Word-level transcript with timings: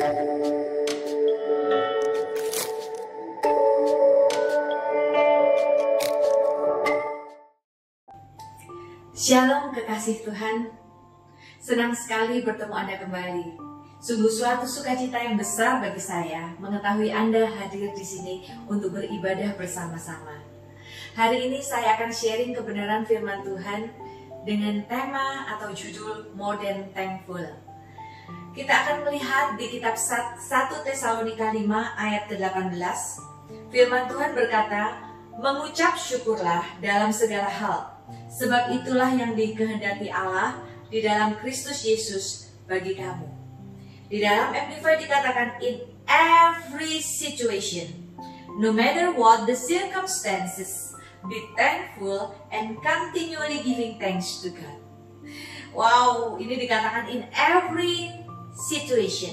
Shalom 0.00 0.16
kekasih 9.76 10.24
Tuhan, 10.24 10.72
senang 11.60 11.92
sekali 11.92 12.40
bertemu 12.40 12.72
Anda 12.72 12.96
kembali. 12.96 13.60
Sungguh 14.00 14.32
suatu 14.32 14.64
sukacita 14.64 15.20
yang 15.20 15.36
besar 15.36 15.84
bagi 15.84 16.00
saya 16.00 16.56
mengetahui 16.56 17.12
Anda 17.12 17.44
hadir 17.44 17.92
di 17.92 18.00
sini 18.00 18.48
untuk 18.72 18.96
beribadah 18.96 19.52
bersama-sama. 19.60 20.40
Hari 21.12 21.52
ini 21.52 21.60
saya 21.60 22.00
akan 22.00 22.08
sharing 22.08 22.56
kebenaran 22.56 23.04
firman 23.04 23.44
Tuhan 23.44 23.92
dengan 24.48 24.80
tema 24.88 25.44
atau 25.44 25.68
judul 25.76 26.32
Modern 26.32 26.88
Thankful. 26.96 27.69
Kita 28.50 28.72
akan 28.74 29.06
melihat 29.06 29.54
di 29.54 29.78
kitab 29.78 29.94
1 29.94 30.82
Tesalonika 30.82 31.54
5 31.54 31.64
ayat 31.94 32.26
ke-18. 32.26 32.82
Firman 33.70 34.10
Tuhan 34.10 34.34
berkata, 34.34 34.98
"Mengucap 35.38 35.94
syukurlah 35.94 36.66
dalam 36.82 37.14
segala 37.14 37.46
hal, 37.46 38.00
Sebab 38.30 38.74
itulah 38.74 39.10
yang 39.10 39.34
dikehendaki 39.34 40.10
Allah 40.10 40.62
di 40.90 41.02
dalam 41.02 41.38
Kristus 41.38 41.82
Yesus 41.82 42.54
bagi 42.66 42.94
kamu. 42.94 43.26
Di 44.10 44.18
dalam 44.22 44.50
Amplify 44.54 44.98
dikatakan 44.98 45.62
in 45.62 45.82
every 46.06 46.98
situation, 46.98 47.90
no 48.58 48.74
matter 48.74 49.14
what 49.14 49.46
the 49.46 49.54
circumstances, 49.54 50.94
be 51.30 51.38
thankful 51.54 52.34
and 52.50 52.78
continually 52.82 53.62
giving 53.62 53.98
thanks 54.02 54.42
to 54.42 54.50
God. 54.50 54.78
Wow, 55.70 56.34
ini 56.42 56.66
dikatakan 56.66 57.06
in 57.14 57.22
every 57.30 58.10
situation. 58.60 59.32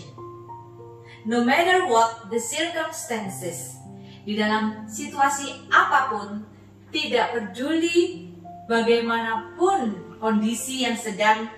No 1.27 1.43
matter 1.43 1.91
what 1.91 2.31
the 2.31 2.39
circumstances, 2.39 3.75
di 4.23 4.39
dalam 4.39 4.87
situasi 4.87 5.67
apa 5.67 6.15
pun, 6.15 6.47
tidak 6.87 7.35
peduli 7.35 8.31
bagaimanapun 8.71 10.15
kondisi 10.23 10.87
yang 10.87 10.95
sedang 10.95 11.51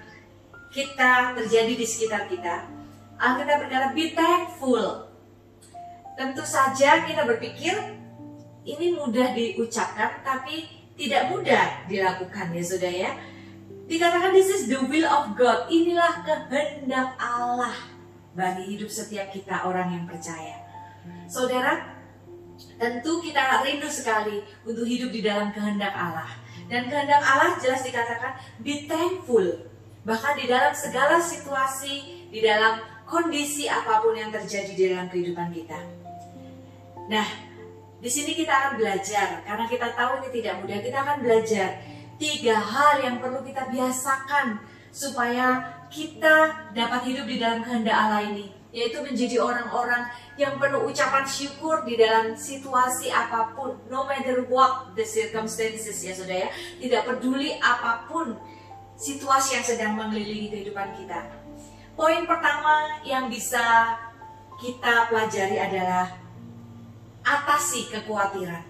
kita 0.73 1.38
terjadi 1.38 1.73
di 1.77 1.85
sekitar 1.85 2.25
kita, 2.25 2.66
Alkitab 3.19 3.67
berkata 3.67 3.88
be 3.94 4.16
thankful. 4.16 5.11
Tentu 6.16 6.44
saja 6.44 7.03
kita 7.03 7.27
berpikir 7.27 7.75
ini 8.63 8.95
mudah 8.95 9.35
diucapkan 9.35 10.23
tapi 10.23 10.67
tidak 10.95 11.31
mudah 11.31 11.88
dilakukan 11.88 12.51
ya 12.55 12.63
saudara 12.63 12.95
ya. 12.95 13.11
Dikatakan 13.89 14.29
this 14.37 14.53
is 14.53 14.69
the 14.69 14.77
will 14.85 15.07
of 15.09 15.33
God. 15.33 15.65
Inilah 15.73 16.21
kehendak 16.21 17.17
Allah 17.17 17.73
bagi 18.37 18.77
hidup 18.77 18.85
setiap 18.85 19.33
kita 19.33 19.65
orang 19.65 19.89
yang 19.89 20.05
percaya. 20.05 20.61
Saudara, 21.25 21.97
tentu 22.77 23.17
kita 23.25 23.65
rindu 23.65 23.89
sekali 23.89 24.45
untuk 24.61 24.85
hidup 24.85 25.09
di 25.09 25.25
dalam 25.25 25.49
kehendak 25.49 25.89
Allah. 25.89 26.29
Dan 26.69 26.85
kehendak 26.85 27.25
Allah 27.25 27.57
jelas 27.57 27.81
dikatakan 27.81 28.37
be 28.61 28.85
thankful. 28.85 29.65
Bahkan 30.05 30.33
di 30.37 30.45
dalam 30.45 30.71
segala 30.77 31.17
situasi, 31.17 32.29
di 32.29 32.39
dalam 32.45 32.77
kondisi 33.09 33.65
apa 33.65 34.05
pun 34.05 34.13
yang 34.13 34.29
terjadi 34.29 34.71
di 34.77 34.85
dalam 34.93 35.09
kehidupan 35.09 35.49
kita. 35.49 35.81
Nah, 37.09 37.25
di 37.99 38.09
sini 38.09 38.37
kita 38.37 38.53
akan 38.53 38.73
belajar 38.77 39.41
karena 39.43 39.65
kita 39.65 39.97
tahu 39.97 40.21
ini 40.21 40.29
tidak 40.39 40.61
mudah. 40.61 40.77
Kita 40.77 40.97
akan 41.01 41.17
belajar 41.25 41.69
tiga 42.20 42.59
hal 42.59 43.02
yang 43.02 43.17
perlu 43.23 43.42
kita 43.42 43.72
biasakan 43.72 44.59
supaya 44.92 45.80
kita 45.88 46.70
dapat 46.75 47.02
hidup 47.08 47.25
di 47.25 47.39
dalam 47.39 47.64
kehendak 47.64 47.95
Allah 47.95 48.28
ini 48.28 48.59
yaitu 48.70 49.02
menjadi 49.02 49.42
orang-orang 49.42 50.06
yang 50.38 50.62
penuh 50.62 50.86
ucapan 50.86 51.25
syukur 51.25 51.81
di 51.90 51.97
dalam 51.97 52.38
situasi 52.38 53.09
apa 53.09 53.58
pun, 53.58 53.73
no 53.90 54.06
matter 54.06 54.45
what 54.45 54.94
the 54.94 55.02
circumstances 55.02 55.97
ya 56.06 56.13
saudara 56.13 56.46
ya, 56.46 56.50
tidak 56.78 57.02
peduli 57.09 57.58
apa 57.58 58.06
pun 58.06 58.38
situasi 58.94 59.58
yang 59.58 59.66
sedang 59.66 59.91
mengelilingi 59.97 60.53
kehidupan 60.53 60.94
kita. 61.02 61.34
Poin 61.97 62.29
pertama 62.29 63.02
yang 63.02 63.25
bisa 63.25 63.97
kita 64.62 65.09
pelajari 65.09 65.58
adalah 65.58 66.06
atasi 67.25 67.90
kekhawatiran. 67.90 68.69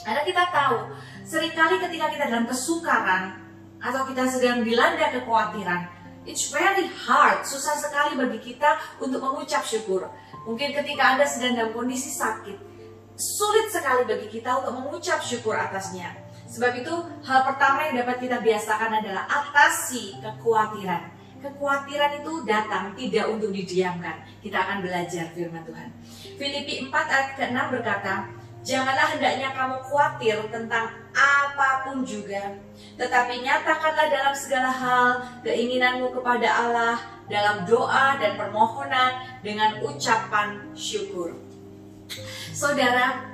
Karena 0.00 0.22
kita 0.24 0.48
tahu, 0.48 0.96
sering 1.30 1.54
kali 1.54 1.78
ketika 1.78 2.10
kita 2.10 2.24
dalam 2.26 2.50
kesukaran 2.50 3.38
atau 3.78 4.02
kita 4.10 4.26
sedang 4.26 4.66
dilanda 4.66 5.14
kekhawatiran, 5.14 6.02
It's 6.28 6.52
very 6.52 6.84
hard, 7.08 7.48
susah 7.48 7.80
sekali 7.80 8.12
bagi 8.12 8.52
kita 8.52 8.76
untuk 9.00 9.24
mengucap 9.24 9.64
syukur. 9.64 10.04
Mungkin 10.44 10.76
ketika 10.76 11.16
Anda 11.16 11.24
sedang 11.24 11.56
dalam 11.56 11.72
kondisi 11.72 12.12
sakit, 12.12 12.60
sulit 13.16 13.72
sekali 13.72 14.04
bagi 14.04 14.28
kita 14.28 14.60
untuk 14.60 14.84
mengucap 14.84 15.24
syukur 15.24 15.56
atasnya. 15.56 16.12
Sebab 16.44 16.76
itu, 16.76 16.92
hal 17.24 17.40
pertama 17.48 17.88
yang 17.88 18.04
dapat 18.04 18.20
kita 18.20 18.36
biasakan 18.36 19.00
adalah 19.00 19.24
atasi 19.32 20.20
kekhawatiran. 20.20 21.08
Kekhawatiran 21.40 22.20
itu 22.20 22.32
datang 22.44 22.92
tidak 23.00 23.24
untuk 23.32 23.48
didiamkan. 23.56 24.20
Kita 24.44 24.60
akan 24.60 24.84
belajar 24.84 25.32
firman 25.32 25.64
Tuhan. 25.64 25.88
Filipi 26.36 26.84
4 26.84 26.92
ayat 26.92 27.28
ke-6 27.40 27.58
berkata, 27.80 28.28
Janganlah 28.60 29.16
hendaknya 29.16 29.56
kamu 29.56 29.80
khawatir 29.88 30.36
tentang 30.52 30.92
apa 31.16 31.88
pun 31.88 32.04
juga, 32.04 32.60
tetapi 33.00 33.40
nyatakanlah 33.40 34.06
dalam 34.12 34.34
segala 34.36 34.68
hal 34.68 35.08
keinginanmu 35.40 36.12
kepada 36.12 36.48
Allah 36.48 36.96
dalam 37.32 37.64
doa 37.64 38.20
dan 38.20 38.36
permohonan 38.36 39.40
dengan 39.40 39.80
ucapan 39.80 40.60
syukur. 40.76 41.40
Saudara, 42.52 43.32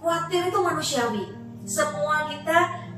khawatir 0.00 0.48
itu 0.48 0.58
manusiawi. 0.62 1.24
Semua 1.68 2.32
kita 2.32 2.88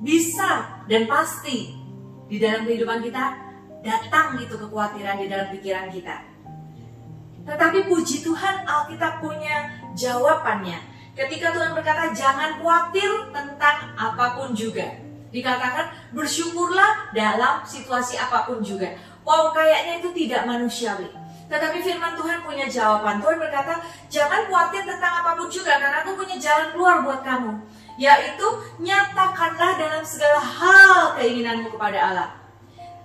bisa 0.00 0.80
dan 0.88 1.04
pasti 1.04 1.76
di 2.24 2.40
dalam 2.40 2.64
kehidupan 2.64 3.04
kita 3.04 3.36
datang 3.84 4.40
itu 4.40 4.56
kekhawatiran 4.56 5.20
di 5.20 5.26
dalam 5.28 5.52
pikiran 5.52 5.92
kita. 5.92 6.24
Tetapi 7.44 7.84
puji 7.92 8.24
Tuhan 8.24 8.64
Alkitab 8.64 9.20
punya 9.20 9.83
jawabannya. 9.94 10.78
Ketika 11.14 11.54
Tuhan 11.54 11.72
berkata 11.78 12.10
jangan 12.10 12.58
khawatir 12.58 13.30
tentang 13.30 13.94
apa 13.94 14.34
pun 14.34 14.50
juga. 14.50 14.98
Dikatakan 15.30 16.14
bersyukurlah 16.14 17.14
dalam 17.14 17.62
situasi 17.62 18.18
apa 18.18 18.46
pun 18.46 18.62
juga. 18.62 18.94
Wow 19.22 19.54
kayaknya 19.54 20.02
itu 20.02 20.10
tidak 20.14 20.46
manusiawi. 20.46 21.06
Tetapi 21.46 21.78
firman 21.80 22.18
Tuhan 22.18 22.42
punya 22.42 22.66
jawaban. 22.66 23.20
Tuhan 23.22 23.38
berkata, 23.38 23.78
jangan 24.10 24.50
khawatir 24.50 24.82
tentang 24.82 25.22
apa 25.22 25.38
pun 25.38 25.46
juga 25.46 25.78
karena 25.78 26.02
aku 26.02 26.18
punya 26.18 26.36
jalan 26.40 26.72
keluar 26.74 26.96
buat 27.04 27.20
kamu. 27.22 27.52
Yaitu 27.94 28.46
nyatakanlah 28.82 29.78
dalam 29.78 30.02
segala 30.02 30.40
hal 30.42 31.14
keinginanmu 31.14 31.70
kepada 31.70 31.98
Allah. 32.10 32.28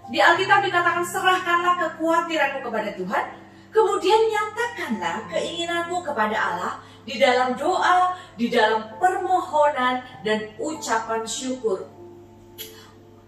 Di 0.10 0.18
Alkitab 0.18 0.66
dikatakan 0.66 1.06
serahkanlah 1.06 1.78
kekhawatiranmu 1.78 2.66
kepada 2.66 2.90
Tuhan 2.98 3.26
Kemudian 3.70 4.22
nyatakanlah 4.34 5.30
keinginanmu 5.30 6.02
kepada 6.02 6.34
Allah 6.34 6.74
di 7.06 7.22
dalam 7.22 7.54
doa, 7.54 8.18
di 8.34 8.50
dalam 8.50 8.98
permohonan, 8.98 10.02
dan 10.26 10.50
ucapan 10.58 11.22
syukur. 11.22 11.86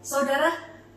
Saudara, 0.01 0.49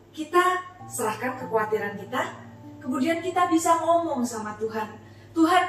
kita 0.09 0.65
serahkan 0.89 1.37
kekhawatiran 1.37 1.93
kita, 1.93 2.33
kemudian 2.81 3.21
kita 3.21 3.45
bisa 3.45 3.77
ngomong 3.85 4.25
sama 4.25 4.57
Tuhan. 4.57 4.97
Tuhan, 5.37 5.65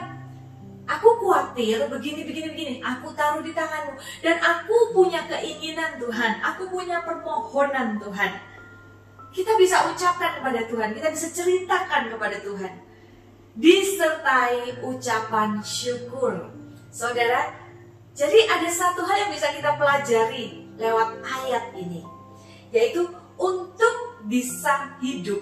aku 0.88 1.08
khawatir 1.20 1.84
begini, 1.92 2.24
begini, 2.24 2.48
begini. 2.56 2.74
Aku 2.80 3.12
taruh 3.12 3.44
di 3.44 3.52
tanganmu. 3.52 3.92
Dan 4.24 4.40
aku 4.40 4.96
punya 4.96 5.20
keinginan 5.28 6.00
Tuhan. 6.00 6.40
Aku 6.40 6.72
punya 6.72 7.04
permohonan 7.04 8.00
Tuhan. 8.00 8.32
Kita 9.36 9.52
bisa 9.60 9.84
ucapkan 9.92 10.40
kepada 10.40 10.64
Tuhan. 10.64 10.96
Kita 10.96 11.12
bisa 11.12 11.28
ceritakan 11.28 12.08
kepada 12.08 12.40
Tuhan 12.40 12.86
disertai 13.56 14.84
ucapan 14.84 15.64
syukur. 15.64 16.52
Saudara, 16.92 17.52
jadi 18.12 18.48
ada 18.48 18.68
satu 18.68 19.04
hal 19.04 19.28
yang 19.28 19.32
bisa 19.32 19.52
kita 19.52 19.76
pelajari 19.76 20.68
lewat 20.76 21.20
ayat 21.24 21.72
ini, 21.76 22.04
yaitu 22.72 23.08
untuk 23.36 24.20
bisa 24.28 24.96
hidup 25.00 25.40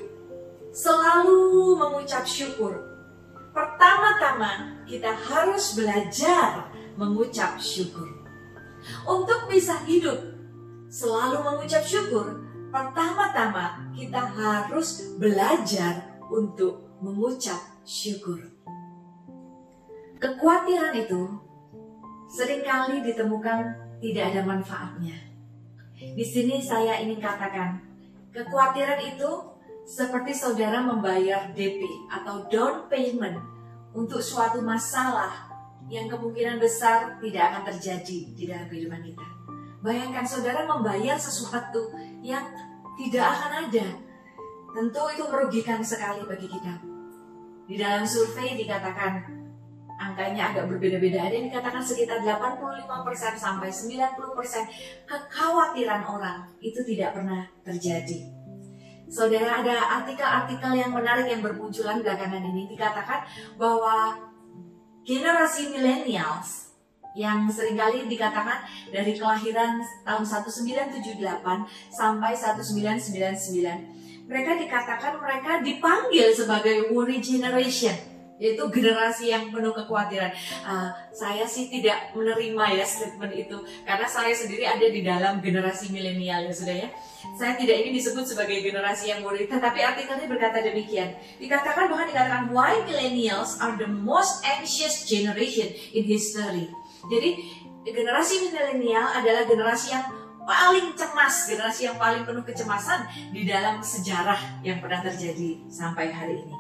selalu 0.75 1.75
mengucap 1.79 2.27
syukur. 2.27 2.75
Pertama-tama 3.55 4.83
kita 4.87 5.15
harus 5.15 5.79
belajar 5.79 6.71
mengucap 6.99 7.59
syukur. 7.63 8.11
Untuk 9.07 9.47
bisa 9.47 9.79
hidup 9.87 10.19
selalu 10.91 11.43
mengucap 11.43 11.87
syukur, 11.87 12.43
pertama-tama 12.75 13.91
kita 13.95 14.19
harus 14.19 15.15
belajar 15.19 16.19
untuk 16.27 16.99
mengucap 16.99 17.74
syukur. 17.85 18.41
Kekhawatiran 20.19 20.97
itu 20.97 21.23
sering 22.33 22.65
kali 22.65 23.05
ditemukan 23.05 23.61
tidak 24.01 24.25
ada 24.33 24.41
manfaatnya. 24.43 25.17
Di 25.95 26.25
sini 26.25 26.59
saya 26.59 26.99
ingin 27.05 27.21
katakan, 27.21 27.79
kekhawatiran 28.33 29.01
itu 29.15 29.31
seperti 29.85 30.33
saudara 30.33 30.81
membayar 30.81 31.53
DP 31.53 31.85
atau 32.09 32.49
down 32.49 32.89
payment 32.89 33.37
untuk 33.93 34.25
suatu 34.25 34.65
masalah 34.65 35.53
yang 35.93 36.09
kemungkinan 36.09 36.57
besar 36.57 37.21
tidak 37.21 37.53
akan 37.53 37.63
terjadi 37.69 38.19
di 38.33 38.43
dalam 38.49 38.67
kehidupan 38.73 39.05
kita. 39.05 39.29
Bayangkan 39.85 40.25
saudara 40.25 40.65
membayar 40.65 41.21
sesuatu 41.21 41.93
yang 42.25 42.41
tidak 42.97 43.25
akan 43.29 43.69
ada. 43.69 43.87
Tentu 44.73 45.03
itu 45.13 45.25
merugikan 45.29 45.85
sekali 45.85 46.25
bagi 46.25 46.49
kita. 46.49 46.94
Di 47.65 47.81
dalam 47.81 48.05
survei 48.05 48.61
dikatakan 48.61 49.25
angkanya 49.97 50.53
agak 50.53 50.69
berbeda-beda. 50.69 51.25
Ada 51.25 51.35
yang 51.41 51.47
dikatakan 51.49 51.81
sekitar 51.81 52.21
85% 52.21 53.41
sampai 53.41 53.71
90% 53.73 55.09
kekhawatiran 55.09 56.03
orang 56.05 56.39
itu 56.61 56.81
tidak 56.85 57.17
pernah 57.17 57.49
terjadi. 57.65 58.29
Saudara 59.09 59.63
ada 59.63 60.03
artikel-artikel 60.03 60.73
yang 60.75 60.91
menarik 60.91 61.29
yang 61.29 61.45
bermunculan 61.45 62.01
belakangan 62.01 62.41
ini 62.41 62.67
dikatakan 62.73 63.23
bahwa 63.61 64.17
generasi 65.05 65.71
millennials 65.71 66.65
yang 67.15 67.47
sering 67.47 67.79
kali 67.79 68.11
dikatakan 68.11 68.67
dari 68.91 69.15
kelahiran 69.15 69.79
tahun 70.03 70.25
1978 70.27 71.23
sampai 71.95 72.33
1999 72.35 74.04
mereka 74.25 74.57
dikatakan 74.57 75.21
mereka 75.21 75.61
dipanggil 75.61 76.33
sebagai 76.33 76.89
worry 76.93 77.21
generation 77.21 78.15
yaitu 78.35 78.67
generasi 78.67 79.31
yang 79.31 79.55
penuh 79.55 79.71
kekhawatiran. 79.71 80.35
Uh, 80.67 80.91
saya 81.15 81.47
sih 81.47 81.71
tidak 81.71 82.11
menerima 82.19 82.83
ya 82.83 82.83
statement 82.83 83.31
itu 83.31 83.57
karena 83.87 84.07
saya 84.11 84.35
sendiri 84.35 84.67
ada 84.67 84.87
di 84.91 85.07
dalam 85.07 85.39
generasi 85.39 85.95
milenial 85.95 86.43
ya 86.43 86.53
sudah 86.53 86.77
ya. 86.87 86.89
Saya 87.39 87.57
tidak 87.57 87.81
ingin 87.81 87.95
disebut 87.97 88.27
sebagai 88.27 88.61
generasi 88.61 89.09
yang 89.15 89.25
worry, 89.25 89.49
tapi 89.49 89.81
artikelnya 89.81 90.29
berkata 90.29 90.61
demikian. 90.61 91.15
Dikatakan 91.41 91.89
bahkan 91.89 92.11
dikatakan 92.11 92.43
why 92.53 92.75
millennials 92.85 93.57
are 93.63 93.79
the 93.81 93.89
most 93.89 94.45
anxious 94.45 95.07
generation 95.09 95.71
in 95.95 96.05
history. 96.05 96.69
Jadi 97.09 97.31
generasi 97.87 98.51
milenial 98.51 99.09
adalah 99.15 99.45
generasi 99.49 99.95
yang 99.95 100.05
paling 100.45 100.93
cemas, 100.95 101.49
generasi 101.49 101.89
yang 101.89 101.97
paling 101.97 102.23
penuh 102.23 102.45
kecemasan 102.45 103.09
di 103.33 103.49
dalam 103.49 103.81
sejarah 103.81 104.63
yang 104.63 104.79
pernah 104.79 105.01
terjadi 105.01 105.61
sampai 105.69 106.13
hari 106.13 106.41
ini. 106.45 106.57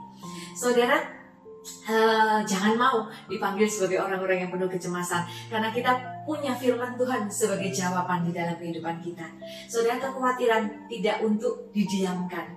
Saudara, 0.56 1.24
Uh, 1.64 2.44
jangan 2.44 2.76
mau 2.76 3.08
dipanggil 3.24 3.64
sebagai 3.64 3.96
orang-orang 3.96 4.44
yang 4.44 4.52
penuh 4.52 4.68
kecemasan 4.68 5.24
karena 5.48 5.72
kita 5.72 5.96
punya 6.28 6.52
firman 6.52 6.92
Tuhan 6.92 7.24
sebagai 7.24 7.72
jawaban 7.72 8.20
di 8.20 8.36
dalam 8.36 8.52
kehidupan 8.60 9.00
kita. 9.00 9.24
Saudara 9.64 9.96
kekhawatiran 9.96 10.84
tidak 10.92 11.24
untuk 11.24 11.72
didiamkan. 11.72 12.52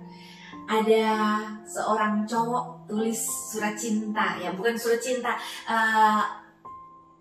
Ada 0.68 1.40
seorang 1.64 2.28
cowok 2.28 2.84
tulis 2.84 3.16
surat 3.48 3.72
cinta 3.72 4.36
ya 4.36 4.52
bukan 4.52 4.76
surat 4.76 5.00
cinta 5.00 5.40
uh, 5.64 6.20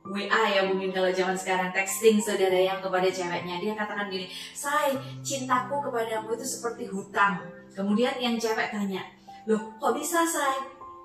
WA 0.07 0.43
ya 0.47 0.61
mungkin 0.67 0.95
kalau 0.95 1.11
zaman 1.11 1.35
sekarang 1.35 1.69
texting 1.75 2.17
saudara 2.19 2.55
yang 2.55 2.79
kepada 2.79 3.07
ceweknya 3.11 3.59
dia 3.59 3.73
katakan 3.75 4.07
gini, 4.07 4.31
say 4.55 4.95
cintaku 5.19 5.83
kepadamu 5.83 6.31
itu 6.35 6.45
seperti 6.47 6.87
hutang. 6.87 7.43
Kemudian 7.75 8.15
yang 8.17 8.39
cewek 8.39 8.71
tanya, 8.73 9.03
loh 9.45 9.75
kok 9.77 9.93
bisa 9.93 10.23
say? 10.23 10.57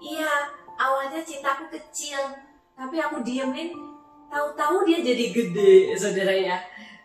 Iya, 0.02 0.50
awalnya 0.78 1.22
cintaku 1.22 1.70
kecil 1.70 2.18
tapi 2.74 2.96
aku 2.98 3.22
diemin 3.22 3.70
tahu-tahu 4.32 4.88
dia 4.88 4.98
jadi 5.04 5.24
gede 5.30 5.94
saudara 5.94 6.32
ya 6.32 6.56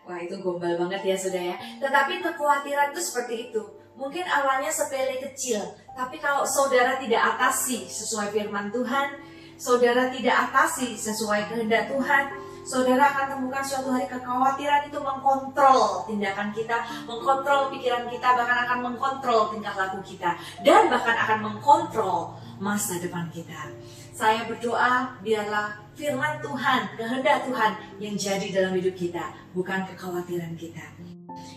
wah 0.08 0.16
itu 0.16 0.40
gombal 0.40 0.74
banget 0.74 1.14
ya 1.14 1.16
saudara 1.16 1.54
ya 1.54 1.56
tetapi 1.78 2.24
kekhawatiran 2.24 2.90
itu 2.90 3.00
seperti 3.00 3.34
itu 3.50 3.62
mungkin 3.98 4.24
awalnya 4.24 4.72
sepele 4.72 5.20
kecil 5.20 5.60
tapi 5.92 6.16
kalau 6.18 6.46
saudara 6.46 6.96
tidak 6.96 7.36
atasi 7.36 7.84
sesuai 7.84 8.32
firman 8.32 8.72
Tuhan 8.72 9.20
saudara 9.58 10.08
tidak 10.14 10.48
atasi 10.48 10.94
sesuai 10.94 11.50
kehendak 11.50 11.90
Tuhan 11.90 12.48
saudara 12.68 13.08
akan 13.08 13.26
temukan 13.32 13.64
suatu 13.64 13.88
hari 13.88 14.04
kekhawatiran 14.12 14.92
itu 14.92 15.00
mengkontrol 15.00 16.04
tindakan 16.04 16.52
kita, 16.52 16.76
mengkontrol 17.08 17.72
pikiran 17.72 18.04
kita, 18.12 18.28
bahkan 18.36 18.58
akan 18.68 18.78
mengkontrol 18.92 19.48
tingkah 19.56 19.72
laku 19.72 20.04
kita, 20.04 20.36
dan 20.60 20.92
bahkan 20.92 21.16
akan 21.16 21.38
mengkontrol 21.48 22.36
masa 22.60 23.00
depan 23.00 23.32
kita. 23.32 23.72
Saya 24.12 24.44
berdoa 24.44 25.16
biarlah 25.24 25.80
firman 25.96 26.44
Tuhan, 26.44 26.80
kehendak 27.00 27.48
Tuhan 27.48 27.72
yang 28.04 28.14
jadi 28.20 28.46
dalam 28.52 28.76
hidup 28.76 28.92
kita, 28.92 29.32
bukan 29.56 29.88
kekhawatiran 29.88 30.52
kita. 30.60 30.84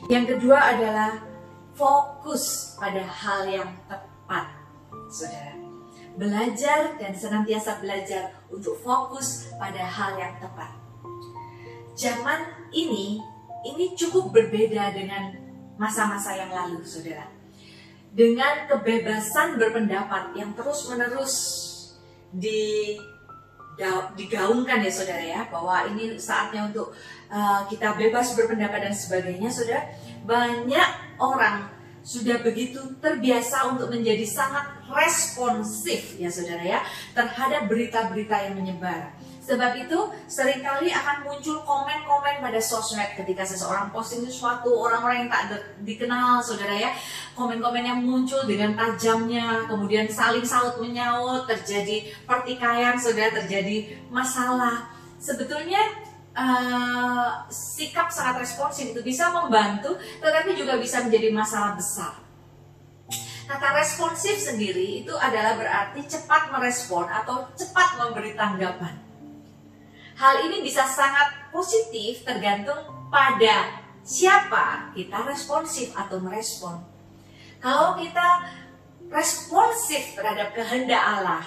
Yang 0.08 0.38
kedua 0.38 0.58
adalah 0.72 1.20
fokus 1.76 2.78
pada 2.80 3.04
hal 3.04 3.52
yang 3.52 3.70
tepat, 3.92 4.48
saudara. 5.12 5.61
Belajar 6.20 7.00
dan 7.00 7.16
senantiasa 7.16 7.80
belajar 7.80 8.36
untuk 8.52 8.76
fokus 8.84 9.48
pada 9.56 9.84
hal 9.84 10.20
yang 10.20 10.36
tepat 10.40 10.82
zaman 12.02 12.40
ini 12.74 13.22
ini 13.62 13.94
cukup 13.94 14.34
berbeda 14.34 14.90
dengan 14.90 15.38
masa-masa 15.78 16.34
yang 16.34 16.50
lalu, 16.50 16.82
saudara. 16.82 17.30
Dengan 18.12 18.68
kebebasan 18.68 19.56
berpendapat 19.62 20.36
yang 20.36 20.52
terus-menerus 20.58 21.70
di 22.34 22.98
digaungkan 24.14 24.84
ya 24.84 24.92
saudara 24.94 25.26
ya 25.26 25.42
bahwa 25.50 25.90
ini 25.90 26.14
saatnya 26.14 26.70
untuk 26.70 26.94
uh, 27.34 27.66
kita 27.66 27.98
bebas 27.98 28.38
berpendapat 28.38 28.86
dan 28.86 28.94
sebagainya 28.94 29.50
saudara 29.50 29.90
banyak 30.22 31.18
orang 31.18 31.66
sudah 32.02 32.42
begitu 32.42 32.82
terbiasa 32.98 33.70
untuk 33.70 33.94
menjadi 33.94 34.26
sangat 34.26 34.66
responsif 34.90 36.18
ya 36.18 36.28
saudara 36.28 36.66
ya 36.66 36.80
terhadap 37.14 37.70
berita-berita 37.70 38.50
yang 38.50 38.58
menyebar 38.58 39.14
Sebab 39.42 39.74
itu 39.74 40.00
sering 40.30 40.62
kali 40.62 40.94
akan 40.94 41.26
muncul 41.26 41.66
komen-komen 41.66 42.46
pada 42.46 42.62
sosmed 42.62 43.18
ketika 43.18 43.42
seseorang 43.42 43.90
posting 43.90 44.22
sesuatu, 44.22 44.70
orang-orang 44.70 45.26
yang 45.26 45.30
tak 45.34 45.60
dikenal 45.82 46.38
saudara 46.40 46.78
ya. 46.78 46.94
Komen-komen 47.34 47.82
yang 47.82 48.00
muncul 48.06 48.46
dengan 48.46 48.78
tajamnya, 48.78 49.66
kemudian 49.66 50.06
saling 50.06 50.46
saut 50.46 50.78
menyaut, 50.78 51.50
terjadi 51.50 52.14
pertikaian, 52.30 52.94
saudara 53.02 53.34
terjadi 53.34 53.98
masalah. 54.14 54.94
Sebetulnya 55.18 55.82
uh, 56.36 57.44
sikap 57.52 58.08
sangat 58.12 58.44
responsif 58.44 58.92
itu 58.92 59.02
bisa 59.04 59.32
membantu, 59.32 59.96
tetapi 60.20 60.56
juga 60.56 60.80
bisa 60.80 61.04
menjadi 61.04 61.30
masalah 61.32 61.76
besar. 61.76 62.14
Kata 63.52 63.68
responsif 63.76 64.40
sendiri 64.40 65.04
itu 65.04 65.12
adalah 65.12 65.60
berarti 65.60 66.08
cepat 66.08 66.56
merespon 66.56 67.04
atau 67.12 67.52
cepat 67.52 68.00
memberi 68.00 68.32
tanggapan. 68.32 68.96
Hal 70.16 70.48
ini 70.48 70.64
bisa 70.64 70.88
sangat 70.88 71.52
positif 71.52 72.24
tergantung 72.24 72.80
pada 73.12 73.84
siapa 74.08 74.96
kita 74.96 75.28
responsif 75.28 75.92
atau 75.92 76.24
merespon. 76.24 76.80
Kalau 77.60 78.00
kita 78.00 78.48
responsif 79.12 80.16
terhadap 80.16 80.56
kehendak 80.56 81.02
Allah, 81.04 81.44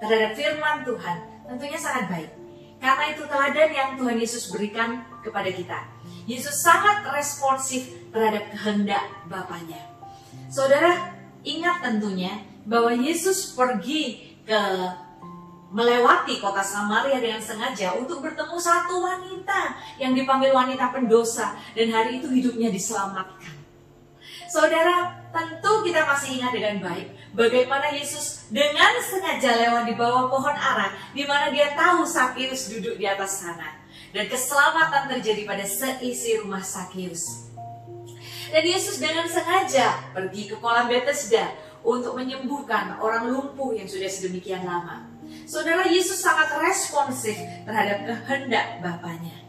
terhadap 0.00 0.32
firman 0.32 0.82
Tuhan, 0.88 1.18
tentunya 1.46 1.78
sangat 1.78 2.04
baik. 2.08 2.30
Karena 2.76 3.04
itu 3.12 3.24
teladan 3.24 3.70
yang 3.72 3.90
Tuhan 3.96 4.16
Yesus 4.20 4.52
berikan 4.52 5.02
kepada 5.24 5.48
kita. 5.48 5.78
Yesus 6.26 6.60
sangat 6.60 7.06
responsif 7.10 7.88
terhadap 8.10 8.50
kehendak 8.52 9.04
Bapaknya. 9.30 9.80
Saudara, 10.50 11.14
ingat 11.42 11.82
tentunya 11.82 12.42
bahwa 12.66 12.94
Yesus 12.94 13.54
pergi 13.54 14.34
ke 14.46 14.60
melewati 15.74 16.38
kota 16.38 16.62
Samaria 16.62 17.18
dengan 17.18 17.42
sengaja 17.42 17.98
untuk 17.98 18.22
bertemu 18.22 18.54
satu 18.54 19.02
wanita 19.02 19.74
yang 19.98 20.14
dipanggil 20.14 20.54
wanita 20.54 20.94
pendosa 20.94 21.58
dan 21.74 21.90
hari 21.90 22.22
itu 22.22 22.30
hidupnya 22.30 22.70
diselamatkan. 22.70 23.54
Saudara, 24.46 25.25
tentu 25.36 25.84
kita 25.84 26.08
masih 26.08 26.40
ingat 26.40 26.52
dengan 26.56 26.76
baik 26.80 27.12
bagaimana 27.36 27.92
Yesus 27.92 28.48
dengan 28.48 28.96
sengaja 29.04 29.52
lewat 29.60 29.84
di 29.84 29.94
bawah 29.94 30.32
pohon 30.32 30.56
ara 30.56 30.96
di 31.12 31.28
mana 31.28 31.52
dia 31.52 31.76
tahu 31.76 32.08
Sakius 32.08 32.72
duduk 32.72 32.96
di 32.96 33.04
atas 33.04 33.44
sana 33.44 33.76
dan 34.16 34.24
keselamatan 34.32 35.12
terjadi 35.12 35.44
pada 35.44 35.68
seisi 35.68 36.40
rumah 36.40 36.64
Sakius. 36.64 37.52
Dan 38.48 38.64
Yesus 38.64 38.96
dengan 38.96 39.28
sengaja 39.28 40.14
pergi 40.16 40.48
ke 40.48 40.56
kolam 40.56 40.88
Bethesda 40.88 41.52
untuk 41.84 42.16
menyembuhkan 42.16 42.96
orang 42.96 43.28
lumpuh 43.28 43.76
yang 43.76 43.84
sudah 43.84 44.08
sedemikian 44.08 44.64
lama. 44.64 45.04
Saudara 45.44 45.84
Yesus 45.86 46.22
sangat 46.22 46.54
responsif 46.62 47.36
terhadap 47.66 48.06
kehendak 48.06 48.80
Bapaknya. 48.80 49.46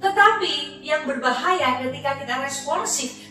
Tetapi 0.00 0.80
yang 0.80 1.04
berbahaya 1.04 1.84
ketika 1.84 2.16
kita 2.18 2.34
responsif 2.40 3.29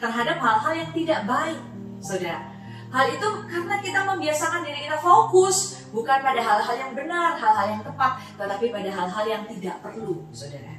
terhadap 0.00 0.36
hal-hal 0.38 0.72
yang 0.74 0.90
tidak 0.92 1.20
baik, 1.24 1.60
saudara. 2.00 2.56
Hal 2.86 3.12
itu 3.12 3.28
karena 3.50 3.76
kita 3.82 4.00
membiasakan 4.06 4.62
diri 4.62 4.86
kita 4.86 4.96
fokus 5.02 5.84
bukan 5.90 6.22
pada 6.22 6.38
hal-hal 6.38 6.76
yang 6.78 6.92
benar, 6.94 7.34
hal-hal 7.34 7.66
yang 7.76 7.82
tepat, 7.82 8.22
tetapi 8.38 8.70
pada 8.70 8.90
hal-hal 8.90 9.24
yang 9.26 9.42
tidak 9.50 9.76
perlu, 9.82 10.22
saudara. 10.30 10.76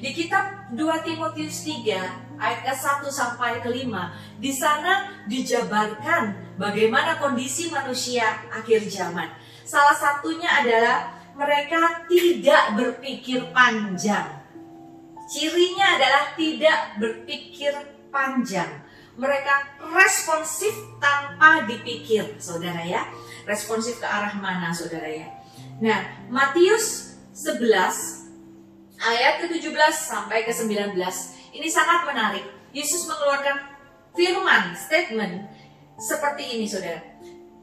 Di 0.00 0.10
kitab 0.12 0.72
2 0.76 1.06
Timotius 1.06 1.64
3 1.64 2.36
ayat 2.36 2.60
ke-1 2.66 3.08
sampai 3.08 3.60
ke-5, 3.64 3.92
di 4.40 4.52
sana 4.52 5.24
dijabarkan 5.24 6.56
bagaimana 6.60 7.16
kondisi 7.16 7.72
manusia 7.72 8.44
akhir 8.52 8.84
zaman. 8.90 9.32
Salah 9.64 9.96
satunya 9.96 10.50
adalah 10.60 11.08
mereka 11.34 12.04
tidak 12.06 12.76
berpikir 12.76 13.48
panjang. 13.50 14.44
Cirinya 15.24 15.96
adalah 15.96 16.36
tidak 16.36 17.00
berpikir 17.00 17.72
panjang. 18.14 18.70
Mereka 19.18 19.82
responsif 19.90 20.70
tanpa 21.02 21.66
dipikir, 21.66 22.38
saudara 22.38 22.82
ya. 22.86 23.02
Responsif 23.42 23.98
ke 23.98 24.06
arah 24.06 24.38
mana, 24.38 24.70
saudara 24.70 25.06
ya. 25.10 25.26
Nah, 25.82 26.30
Matius 26.30 27.18
11 27.34 28.30
ayat 29.02 29.42
ke-17 29.42 29.74
sampai 29.90 30.46
ke-19 30.46 30.94
ini 31.54 31.66
sangat 31.66 32.06
menarik. 32.06 32.46
Yesus 32.74 33.06
mengeluarkan 33.06 33.58
firman, 34.14 34.74
statement 34.74 35.46
seperti 35.98 36.58
ini 36.58 36.66
saudara. 36.66 37.02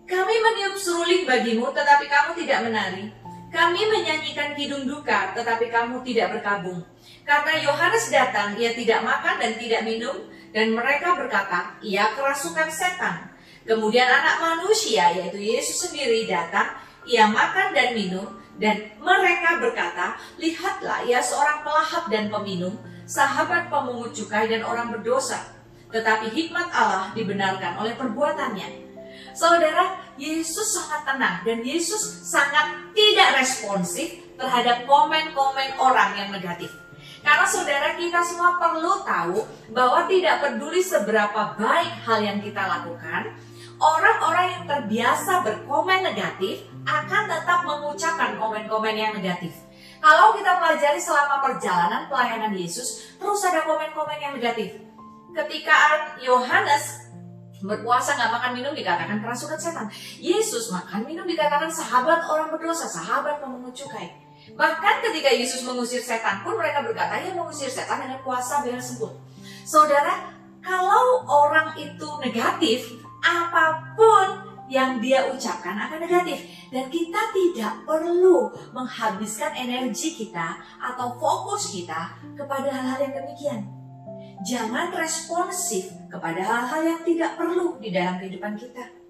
Kami 0.08 0.36
meniup 0.43 0.75
seruling 0.75 1.24
bagimu 1.24 1.72
tetapi 1.72 2.08
kamu 2.08 2.31
tidak 2.43 2.67
menari. 2.67 3.12
Kami 3.51 3.81
menyanyikan 3.84 4.55
kidung 4.55 4.88
duka 4.88 5.36
tetapi 5.36 5.67
kamu 5.67 6.00
tidak 6.08 6.39
berkabung. 6.39 6.79
Karena 7.27 7.60
Yohanes 7.60 8.08
datang, 8.12 8.55
ia 8.55 8.72
tidak 8.72 9.03
makan 9.03 9.36
dan 9.39 9.51
tidak 9.60 9.84
minum, 9.84 10.31
dan 10.51 10.75
mereka 10.75 11.15
berkata, 11.15 11.79
ia 11.79 12.12
kerasukan 12.15 12.67
setan. 12.67 13.31
Kemudian 13.63 14.08
anak 14.08 14.41
manusia, 14.41 15.12
yaitu 15.15 15.39
Yesus 15.39 15.89
sendiri 15.89 16.27
datang, 16.27 16.75
ia 17.08 17.27
makan 17.27 17.72
dan 17.72 17.96
minum, 17.96 18.27
dan 18.60 18.91
mereka 19.00 19.58
berkata, 19.63 20.20
lihatlah 20.38 21.01
ia 21.08 21.24
seorang 21.24 21.63
pelahap 21.63 22.03
dan 22.12 22.27
peminum, 22.27 22.75
sahabat 23.08 23.72
pemungut 23.72 24.12
cukai 24.12 24.51
dan 24.51 24.62
orang 24.67 24.91
berdosa. 24.91 25.39
Tetapi 25.91 26.31
hikmat 26.31 26.67
Allah 26.72 27.12
dibenarkan 27.15 27.79
oleh 27.79 27.96
perbuatannya. 27.96 28.91
Saudara, 29.31 29.96
Yesus 30.20 30.75
sangat 30.75 31.08
tenang 31.08 31.38
dan 31.48 31.60
Yesus 31.63 32.27
sangat 32.27 32.91
tidak 32.91 33.39
responsif 33.39 34.20
terhadap 34.36 34.84
komen-komen 34.84 35.79
orang 35.79 36.12
yang 36.20 36.29
negatif. 36.36 36.80
Karena 37.22 37.46
saudara 37.46 37.94
kita 37.96 38.20
semua 38.25 38.58
perlu 38.58 39.06
tahu 39.06 39.38
bahwa 39.72 40.10
tidak 40.10 40.42
peduli 40.42 40.82
seberapa 40.82 41.54
baik 41.54 41.94
hal 42.06 42.20
yang 42.22 42.40
kita 42.42 42.62
lakukan, 42.66 43.38
orang-orang 43.78 44.48
yang 44.58 44.63
terbiasa 44.66 45.46
berkomen 45.46 46.01
negatif 46.01 46.66
akan 46.86 47.24
tetap 47.30 47.62
mengucapkan 47.66 48.38
komen-komen 48.42 48.96
yang 48.98 49.13
negatif. 49.13 49.54
Kalau 50.01 50.34
kita 50.34 50.58
pelajari 50.58 50.98
selama 50.98 51.46
perjalanan 51.46 52.10
pelayanan 52.10 52.58
Yesus, 52.58 53.13
terus 53.22 53.42
ada 53.46 53.70
komen-komen 53.70 54.18
yang 54.18 54.34
negatif. 54.34 54.82
Ketika 55.32 55.78
Yohanes 56.25 57.01
berpuasa 57.62 58.18
nggak 58.18 58.32
makan 58.34 58.51
minum 58.58 58.74
dikatakan 58.74 59.22
kerasukan 59.22 59.60
setan. 59.62 59.88
Yesus 60.18 60.74
makan 60.74 61.06
minum 61.06 61.30
dikatakan 61.30 61.70
sahabat 61.70 62.25
orang 62.25 62.50
berdosa, 62.50 62.90
sahabat 62.90 63.38
pemungut 63.38 63.78
cukai. 63.78 64.21
Bahkan 64.55 64.96
ketika 65.10 65.29
Yesus 65.31 65.63
mengusir 65.63 66.03
setan 66.03 66.43
pun 66.46 66.60
mereka 66.60 66.84
berkata, 66.86 67.17
ya 67.17 67.31
mengusir 67.34 67.72
setan 67.72 68.03
dengan 68.03 68.20
kuasa 68.22 68.62
sebut. 68.63 69.13
Saudara, 69.65 70.31
kalau 70.62 71.25
orang 71.25 71.74
itu 71.79 72.08
negatif, 72.22 73.01
apa 73.22 73.96
pun 73.98 74.27
yang 74.72 75.03
dia 75.03 75.27
ucapkan 75.27 75.75
akan 75.75 76.00
negatif 76.00 76.48
dan 76.72 76.88
kita 76.88 77.20
tidak 77.36 77.84
perlu 77.84 78.48
menghabiskan 78.72 79.51
energi 79.51 80.15
kita 80.15 80.55
atau 80.79 81.20
fokus 81.20 81.75
kita 81.75 82.15
kepada 82.39 82.72
hal-hal 82.72 83.03
yang 83.03 83.13
demikian. 83.20 83.67
Jangan 84.48 84.96
responsif 84.96 85.91
kepada 86.08 86.39
hal-hal 86.41 86.81
yang 86.81 87.01
tidak 87.03 87.36
perlu 87.36 87.77
di 87.84 87.91
dalam 87.91 88.17
kehidupan 88.17 88.55
kita. 88.55 89.00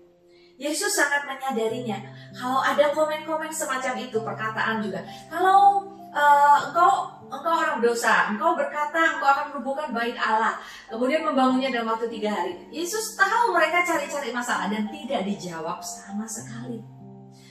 Yesus 0.62 0.94
sangat 0.94 1.25
menyadarinya. 1.25 1.98
Kalau 2.38 2.62
ada 2.62 2.94
komen-komen 2.94 3.50
semacam 3.50 3.98
itu, 3.98 4.22
perkataan 4.22 4.86
juga. 4.86 5.01
Kalau 5.25 5.89
uh, 6.13 6.58
engkau 6.70 7.18
engkau 7.34 7.53
orang 7.58 7.82
dosa, 7.82 8.30
engkau 8.30 8.53
berkata 8.53 9.18
engkau 9.18 9.25
akan 9.25 9.46
merubuhkan 9.50 9.89
bait 9.89 10.13
Allah, 10.22 10.62
kemudian 10.86 11.25
membangunnya 11.25 11.74
dalam 11.74 11.89
waktu 11.96 12.13
tiga 12.13 12.30
hari. 12.30 12.62
Yesus 12.70 13.18
tahu 13.18 13.58
mereka 13.58 13.82
cari-cari 13.82 14.30
masalah 14.30 14.70
dan 14.70 14.86
tidak 14.94 15.25
dijawab 15.25 15.82
sama 15.82 16.30
sekali. 16.30 16.86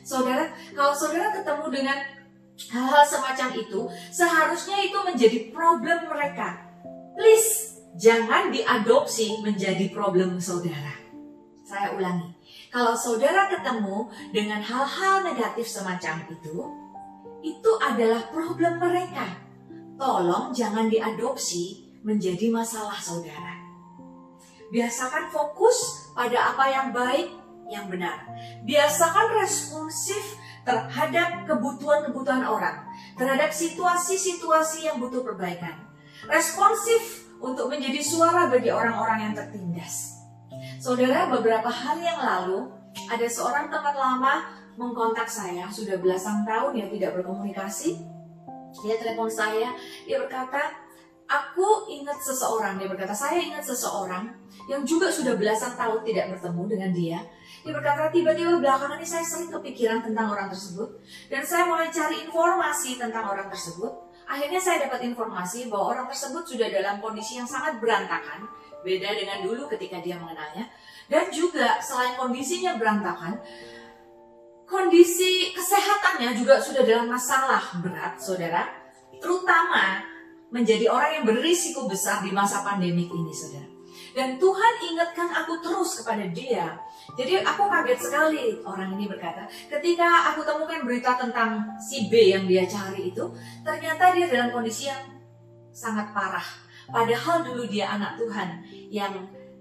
Saudara, 0.06 0.46
kalau 0.70 0.94
saudara 0.94 1.34
ketemu 1.34 1.66
dengan 1.66 1.98
hal-hal 2.70 3.04
semacam 3.08 3.48
itu, 3.58 3.80
seharusnya 4.14 4.86
itu 4.86 4.98
menjadi 5.02 5.38
problem 5.50 6.06
mereka. 6.06 6.62
Please, 7.18 7.80
jangan 7.98 8.54
diadopsi 8.54 9.40
menjadi 9.42 9.90
problem 9.90 10.38
saudara. 10.38 10.94
Saya 11.64 11.94
ulangi, 11.94 12.34
kalau 12.70 12.94
saudara 12.94 13.50
ketemu 13.50 14.06
dengan 14.30 14.62
hal-hal 14.62 15.26
negatif 15.26 15.66
semacam 15.66 16.22
itu, 16.30 16.56
itu 17.42 17.72
adalah 17.82 18.30
problem 18.30 18.78
mereka 18.78 19.26
tolong 20.00 20.54
jangan 20.56 20.88
diadopsi 20.88 21.84
menjadi 22.00 22.48
masalah 22.48 22.96
saudara. 22.96 23.60
Biasakan 24.72 25.28
fokus 25.28 26.08
pada 26.16 26.54
apa 26.54 26.64
yang 26.70 26.88
baik, 26.94 27.28
yang 27.68 27.90
benar. 27.90 28.24
Biasakan 28.64 29.36
responsif 29.42 30.38
terhadap 30.62 31.44
kebutuhan-kebutuhan 31.50 32.46
orang, 32.46 32.86
terhadap 33.18 33.50
situasi-situasi 33.50 34.88
yang 34.88 35.02
butuh 35.02 35.20
perbaikan. 35.26 35.74
Responsif 36.30 37.28
untuk 37.42 37.72
menjadi 37.72 38.00
suara 38.00 38.46
bagi 38.46 38.70
orang-orang 38.70 39.28
yang 39.28 39.34
tertindas. 39.34 40.19
Saudara, 40.80 41.28
beberapa 41.30 41.68
hari 41.68 42.04
yang 42.04 42.20
lalu 42.20 42.68
ada 43.08 43.26
seorang 43.26 43.70
teman 43.70 43.94
lama 43.94 44.34
mengkontak 44.76 45.28
saya, 45.28 45.68
sudah 45.68 46.00
belasan 46.00 46.42
tahun 46.48 46.72
ya 46.76 46.86
tidak 46.88 47.20
berkomunikasi, 47.20 48.00
dia 48.80 48.96
telepon 48.96 49.28
saya, 49.28 49.74
dia 50.06 50.16
berkata, 50.22 50.90
aku 51.30 51.86
ingat 51.86 52.18
seseorang. 52.18 52.74
Dia 52.78 52.90
berkata, 52.90 53.14
saya 53.14 53.38
ingat 53.38 53.62
seseorang 53.62 54.26
yang 54.66 54.82
juga 54.82 55.06
sudah 55.06 55.38
belasan 55.38 55.78
tahun 55.78 56.02
tidak 56.02 56.38
bertemu 56.38 56.62
dengan 56.66 56.90
dia. 56.90 57.18
Dia 57.62 57.72
berkata, 57.74 58.10
tiba-tiba 58.10 58.58
belakangan 58.58 58.98
ini 58.98 59.06
saya 59.06 59.22
sering 59.22 59.50
kepikiran 59.54 60.02
tentang 60.02 60.34
orang 60.34 60.50
tersebut. 60.50 60.98
Dan 61.30 61.42
saya 61.46 61.70
mulai 61.70 61.90
cari 61.90 62.26
informasi 62.26 62.98
tentang 62.98 63.30
orang 63.30 63.46
tersebut. 63.46 63.90
Akhirnya 64.30 64.62
saya 64.62 64.86
dapat 64.86 65.06
informasi 65.10 65.66
bahwa 65.70 65.98
orang 65.98 66.06
tersebut 66.10 66.46
sudah 66.46 66.70
dalam 66.70 67.02
kondisi 67.02 67.38
yang 67.38 67.46
sangat 67.46 67.78
berantakan. 67.82 68.46
Beda 68.80 69.12
dengan 69.12 69.44
dulu 69.44 69.68
ketika 69.68 70.00
dia 70.00 70.16
mengenalnya. 70.16 70.68
Dan 71.10 71.26
juga 71.34 71.82
selain 71.82 72.14
kondisinya 72.14 72.78
berantakan, 72.78 73.42
kondisi 74.62 75.50
kesehatannya 75.50 76.38
juga 76.38 76.62
sudah 76.62 76.86
dalam 76.86 77.10
masalah 77.10 77.82
berat, 77.82 78.14
saudara. 78.22 78.70
Terutama 79.18 80.06
menjadi 80.54 80.86
orang 80.86 81.10
yang 81.20 81.24
berisiko 81.26 81.90
besar 81.90 82.22
di 82.22 82.30
masa 82.30 82.62
pandemik 82.62 83.10
ini, 83.10 83.34
saudara. 83.34 83.70
Dan 84.10 84.38
Tuhan 84.42 84.74
ingatkan 84.90 85.28
aku 85.30 85.62
terus 85.62 86.02
kepada 86.02 86.26
dia. 86.30 86.78
Jadi 87.14 87.42
aku 87.42 87.66
kaget 87.70 88.00
sekali 88.00 88.42
orang 88.66 88.94
ini 88.98 89.06
berkata, 89.06 89.46
ketika 89.70 90.34
aku 90.34 90.42
temukan 90.42 90.82
berita 90.82 91.14
tentang 91.18 91.78
si 91.78 92.10
B 92.10 92.34
yang 92.34 92.46
dia 92.46 92.66
cari 92.66 93.10
itu, 93.10 93.24
ternyata 93.62 94.14
dia 94.14 94.26
dalam 94.26 94.50
kondisi 94.50 94.90
yang 94.90 95.02
sangat 95.70 96.10
parah. 96.10 96.69
Padahal 96.90 97.46
dulu 97.46 97.64
dia 97.70 97.94
anak 97.94 98.18
Tuhan 98.18 98.62
yang 98.90 99.14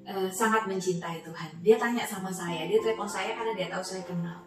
uh, 0.05 0.29
sangat 0.29 0.65
mencintai 0.65 1.21
Tuhan. 1.21 1.49
Dia 1.61 1.77
tanya 1.77 2.03
sama 2.05 2.33
saya, 2.33 2.65
dia 2.65 2.81
telepon 2.81 3.07
saya 3.07 3.37
karena 3.37 3.53
dia 3.53 3.69
tahu 3.69 3.81
saya 3.85 4.03
kenal. 4.03 4.37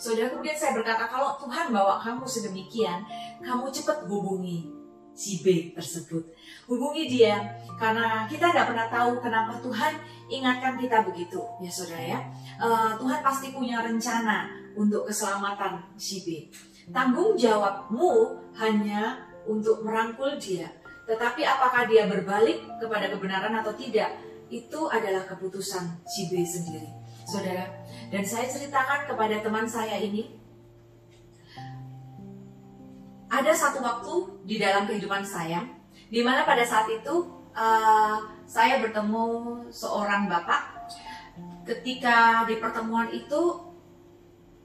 Saudara 0.00 0.32
kemudian 0.32 0.56
saya 0.56 0.72
berkata, 0.72 1.06
kalau 1.06 1.36
Tuhan 1.36 1.70
bawa 1.70 2.00
kamu 2.00 2.24
sedemikian, 2.24 3.04
kamu 3.44 3.68
cepat 3.68 4.08
hubungi 4.08 4.80
si 5.12 5.44
B 5.44 5.76
tersebut. 5.76 6.24
Hubungi 6.64 7.04
dia, 7.04 7.36
karena 7.76 8.24
kita 8.24 8.48
tidak 8.48 8.72
pernah 8.72 8.88
tahu 8.88 9.20
kenapa 9.20 9.60
Tuhan 9.60 9.92
ingatkan 10.32 10.80
kita 10.80 11.04
begitu. 11.04 11.44
Ya 11.60 11.68
saudara 11.68 12.00
ya, 12.00 12.20
uh, 12.56 12.96
Tuhan 12.96 13.20
pasti 13.20 13.52
punya 13.52 13.84
rencana 13.84 14.48
untuk 14.72 15.04
keselamatan 15.04 15.84
si 16.00 16.24
B. 16.24 16.48
Tanggung 16.90 17.36
jawabmu 17.36 18.40
hanya 18.56 19.28
untuk 19.44 19.84
merangkul 19.84 20.40
dia. 20.40 20.72
Tetapi 21.08 21.42
apakah 21.44 21.86
dia 21.86 22.06
berbalik 22.06 22.64
kepada 22.80 23.10
kebenaran 23.10 23.54
atau 23.60 23.72
tidak, 23.74 24.10
itu 24.50 24.80
adalah 24.90 25.24
keputusan 25.30 26.02
si 26.06 26.26
B 26.28 26.42
sendiri. 26.42 26.90
Saudara, 27.30 27.62
dan 28.10 28.26
saya 28.26 28.50
ceritakan 28.50 29.06
kepada 29.06 29.38
teman 29.38 29.62
saya 29.62 29.94
ini, 30.02 30.34
ada 33.30 33.54
satu 33.54 33.78
waktu 33.78 34.14
di 34.42 34.58
dalam 34.58 34.90
kehidupan 34.90 35.22
saya, 35.22 35.62
di 36.10 36.26
mana 36.26 36.42
pada 36.42 36.66
saat 36.66 36.90
itu 36.90 37.46
uh, 37.54 38.18
saya 38.42 38.82
bertemu 38.82 39.62
seorang 39.70 40.26
bapak. 40.26 40.90
Ketika 41.62 42.42
di 42.50 42.58
pertemuan 42.58 43.06
itu, 43.14 43.69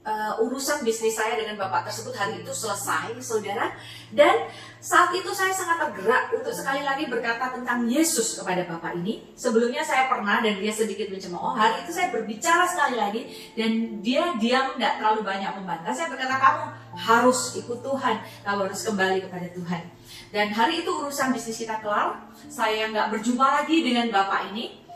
uh, 0.06 0.38
urusan 0.38 0.86
bisnis 0.86 1.18
saya 1.18 1.34
dengan 1.34 1.58
bapak 1.58 1.90
tersebut 1.90 2.14
hari 2.14 2.40
itu 2.40 2.54
selesai, 2.54 3.18
saudara. 3.18 3.74
Dan 4.14 4.46
saat 4.78 5.10
itu 5.10 5.26
saya 5.34 5.50
sangat 5.50 5.82
tergerak 5.82 6.30
untuk 6.30 6.54
sekali 6.54 6.86
lagi 6.86 7.10
berkata 7.10 7.50
tentang 7.58 7.90
Yesus 7.90 8.38
kepada 8.38 8.62
bapak 8.70 9.02
ini. 9.02 9.34
Sebelumnya 9.34 9.82
saya 9.82 10.06
pernah 10.06 10.38
dan 10.38 10.62
dia 10.62 10.70
sedikit 10.70 11.10
mencemooh. 11.10 11.58
Hari 11.58 11.82
itu 11.82 11.90
saya 11.90 12.14
berbicara 12.14 12.64
sekali 12.70 12.96
lagi 12.96 13.22
dan 13.58 13.98
dia 13.98 14.38
diam 14.38 14.78
tidak 14.78 15.02
terlalu 15.02 15.20
banyak 15.26 15.50
membantah. 15.58 15.90
Saya 15.90 16.06
berkata 16.06 16.38
kamu 16.38 16.64
harus 16.96 17.58
ikut 17.58 17.82
Tuhan, 17.82 18.16
kamu 18.46 18.60
harus 18.70 18.80
kembali 18.86 19.18
kepada 19.26 19.48
Tuhan. 19.50 19.82
Dan 20.30 20.46
hari 20.54 20.86
itu 20.86 20.90
urusan 20.94 21.34
bisnis 21.34 21.58
kita 21.58 21.82
kelar. 21.82 22.30
Saya 22.46 22.88
nggak 22.94 23.10
berjumpa 23.10 23.42
lagi 23.42 23.82
dengan 23.82 24.08
bapak 24.14 24.54
ini. 24.54 24.86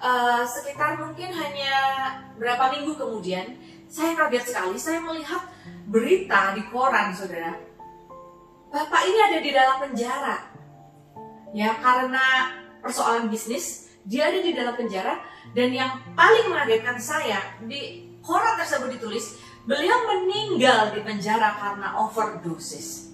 Uh, 0.00 0.40
sekitar 0.48 0.96
mungkin 0.96 1.28
hanya 1.28 1.76
berapa 2.40 2.72
minggu 2.72 2.96
kemudian 2.96 3.52
saya 3.90 4.14
kaget 4.14 4.44
sekali, 4.54 4.78
saya 4.78 5.02
melihat 5.02 5.42
berita 5.90 6.54
di 6.54 6.62
koran, 6.70 7.10
saudara. 7.10 7.58
Bapak 8.70 9.02
ini 9.02 9.18
ada 9.18 9.38
di 9.42 9.50
dalam 9.50 9.76
penjara. 9.82 10.36
Ya, 11.50 11.74
karena 11.82 12.54
persoalan 12.78 13.26
bisnis, 13.26 13.90
dia 14.06 14.30
ada 14.30 14.38
di 14.38 14.54
dalam 14.54 14.78
penjara. 14.78 15.18
Dan 15.50 15.74
yang 15.74 15.98
paling 16.14 16.54
mengagetkan 16.54 17.02
saya, 17.02 17.42
di 17.66 18.06
koran 18.22 18.54
tersebut 18.62 18.94
ditulis, 18.94 19.42
beliau 19.66 20.06
meninggal 20.06 20.94
di 20.94 21.02
penjara 21.02 21.58
karena 21.58 21.98
overdosis. 21.98 23.10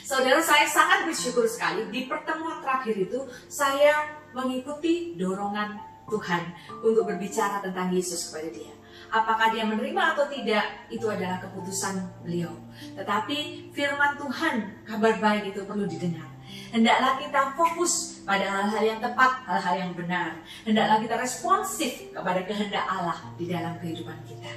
Saudara, 0.00 0.40
saya 0.40 0.64
sangat 0.64 1.04
bersyukur 1.04 1.44
sekali 1.44 1.92
di 1.92 2.08
pertemuan 2.08 2.64
terakhir 2.64 2.96
itu, 3.04 3.28
saya 3.52 4.16
mengikuti 4.32 5.12
dorongan 5.20 5.76
Tuhan 6.08 6.42
untuk 6.80 7.04
berbicara 7.04 7.60
tentang 7.60 7.92
Yesus 7.92 8.32
kepada 8.32 8.48
dia. 8.48 8.72
Apakah 9.14 9.54
dia 9.54 9.62
menerima 9.62 10.18
atau 10.18 10.26
tidak, 10.26 10.90
itu 10.90 11.06
adalah 11.06 11.38
keputusan 11.38 12.02
beliau. 12.26 12.50
Tetapi 12.98 13.70
firman 13.70 14.18
Tuhan, 14.18 14.82
kabar 14.82 15.14
baik 15.22 15.54
itu 15.54 15.62
perlu 15.62 15.86
didengar. 15.86 16.26
Hendaklah 16.74 17.22
kita 17.22 17.54
fokus 17.54 18.18
pada 18.26 18.42
hal-hal 18.42 18.82
yang 18.82 18.98
tepat, 18.98 19.46
hal-hal 19.46 19.74
yang 19.86 19.92
benar. 19.94 20.42
Hendaklah 20.66 20.98
kita 20.98 21.14
responsif 21.14 22.10
kepada 22.10 22.42
kehendak 22.42 22.82
Allah 22.90 23.30
di 23.38 23.46
dalam 23.46 23.78
kehidupan 23.78 24.18
kita. 24.26 24.50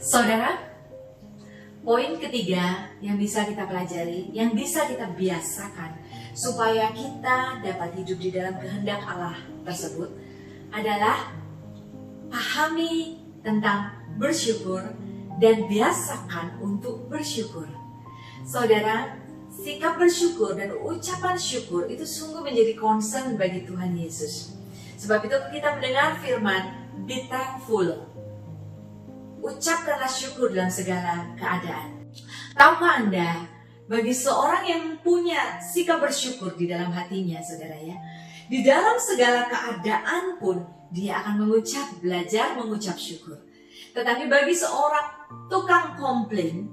Saudara, 0.00 0.56
poin 1.84 2.16
ketiga 2.16 2.88
yang 3.04 3.20
bisa 3.20 3.44
kita 3.44 3.68
pelajari, 3.68 4.32
yang 4.32 4.56
bisa 4.56 4.88
kita 4.88 5.12
biasakan 5.12 5.92
supaya 6.32 6.88
kita 6.96 7.60
dapat 7.60 8.00
hidup 8.00 8.16
di 8.16 8.32
dalam 8.32 8.56
kehendak 8.56 9.04
Allah 9.04 9.36
tersebut 9.68 10.08
adalah 10.72 11.43
pahami 12.34 13.22
tentang 13.46 13.94
bersyukur 14.18 14.82
dan 15.38 15.70
biasakan 15.70 16.58
untuk 16.58 17.06
bersyukur. 17.06 17.70
Saudara, 18.42 19.14
sikap 19.54 20.02
bersyukur 20.02 20.58
dan 20.58 20.74
ucapan 20.74 21.38
syukur 21.38 21.86
itu 21.86 22.02
sungguh 22.02 22.42
menjadi 22.42 22.74
concern 22.74 23.38
bagi 23.38 23.62
Tuhan 23.62 23.94
Yesus. 23.94 24.58
Sebab 24.98 25.22
itu 25.30 25.36
kita 25.54 25.78
mendengar 25.78 26.18
firman, 26.18 26.90
be 27.06 27.22
thankful. 27.30 28.10
Ucapkanlah 29.38 30.10
syukur 30.10 30.50
dalam 30.50 30.72
segala 30.72 31.36
keadaan. 31.38 32.10
Tahukah 32.58 33.04
Anda, 33.04 33.46
bagi 33.84 34.10
seorang 34.10 34.64
yang 34.64 34.82
punya 35.04 35.60
sikap 35.60 36.00
bersyukur 36.00 36.56
di 36.56 36.66
dalam 36.66 36.88
hatinya, 36.90 37.38
saudara 37.44 37.76
ya, 37.78 37.94
di 38.48 38.60
dalam 38.60 39.00
segala 39.00 39.48
keadaan 39.48 40.36
pun 40.36 40.60
dia 40.94 41.18
akan 41.24 41.46
mengucap, 41.46 41.98
belajar 41.98 42.54
mengucap 42.54 42.94
syukur. 42.94 43.40
Tetapi 43.94 44.30
bagi 44.30 44.54
seorang 44.54 45.06
tukang 45.50 45.98
komplain, 45.98 46.70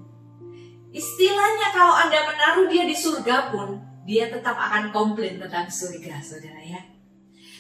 istilahnya 0.93 1.73
kalau 1.73 1.95
Anda 1.97 2.29
menaruh 2.29 2.67
dia 2.69 2.85
di 2.85 2.93
surga 2.93 3.49
pun, 3.49 3.81
dia 4.05 4.29
tetap 4.29 4.57
akan 4.57 4.93
komplain 4.93 5.41
tentang 5.41 5.69
surga, 5.69 6.21
saudara 6.21 6.61
ya. 6.61 6.81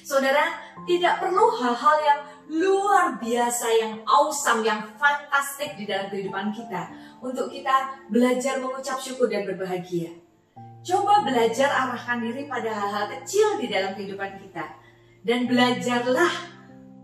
Saudara, 0.01 0.57
tidak 0.83 1.21
perlu 1.21 1.53
hal-hal 1.61 1.97
yang 2.03 2.21
luar 2.51 3.21
biasa, 3.21 3.69
yang 3.79 3.93
awesome, 4.03 4.65
yang 4.65 4.81
fantastik 4.97 5.77
di 5.77 5.85
dalam 5.87 6.09
kehidupan 6.09 6.51
kita 6.51 6.89
untuk 7.21 7.47
kita 7.47 8.01
belajar 8.09 8.59
mengucap 8.59 8.97
syukur 8.97 9.29
dan 9.29 9.45
berbahagia. 9.45 10.11
Coba 10.81 11.21
belajar 11.21 11.69
arahkan 11.69 12.25
diri 12.25 12.49
pada 12.49 12.73
hal-hal 12.73 13.05
kecil 13.21 13.61
di 13.61 13.69
dalam 13.69 13.93
kehidupan 13.93 14.41
kita 14.41 14.65
dan 15.21 15.45
belajarlah 15.45 16.33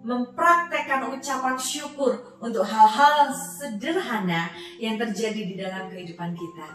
mempraktekkan 0.01 1.13
ucapan 1.13 1.53
syukur 1.61 2.37
untuk 2.41 2.65
hal-hal 2.65 3.29
sederhana 3.29 4.49
yang 4.81 4.97
terjadi 4.97 5.41
di 5.45 5.55
dalam 5.61 5.93
kehidupan 5.93 6.33
kita. 6.33 6.67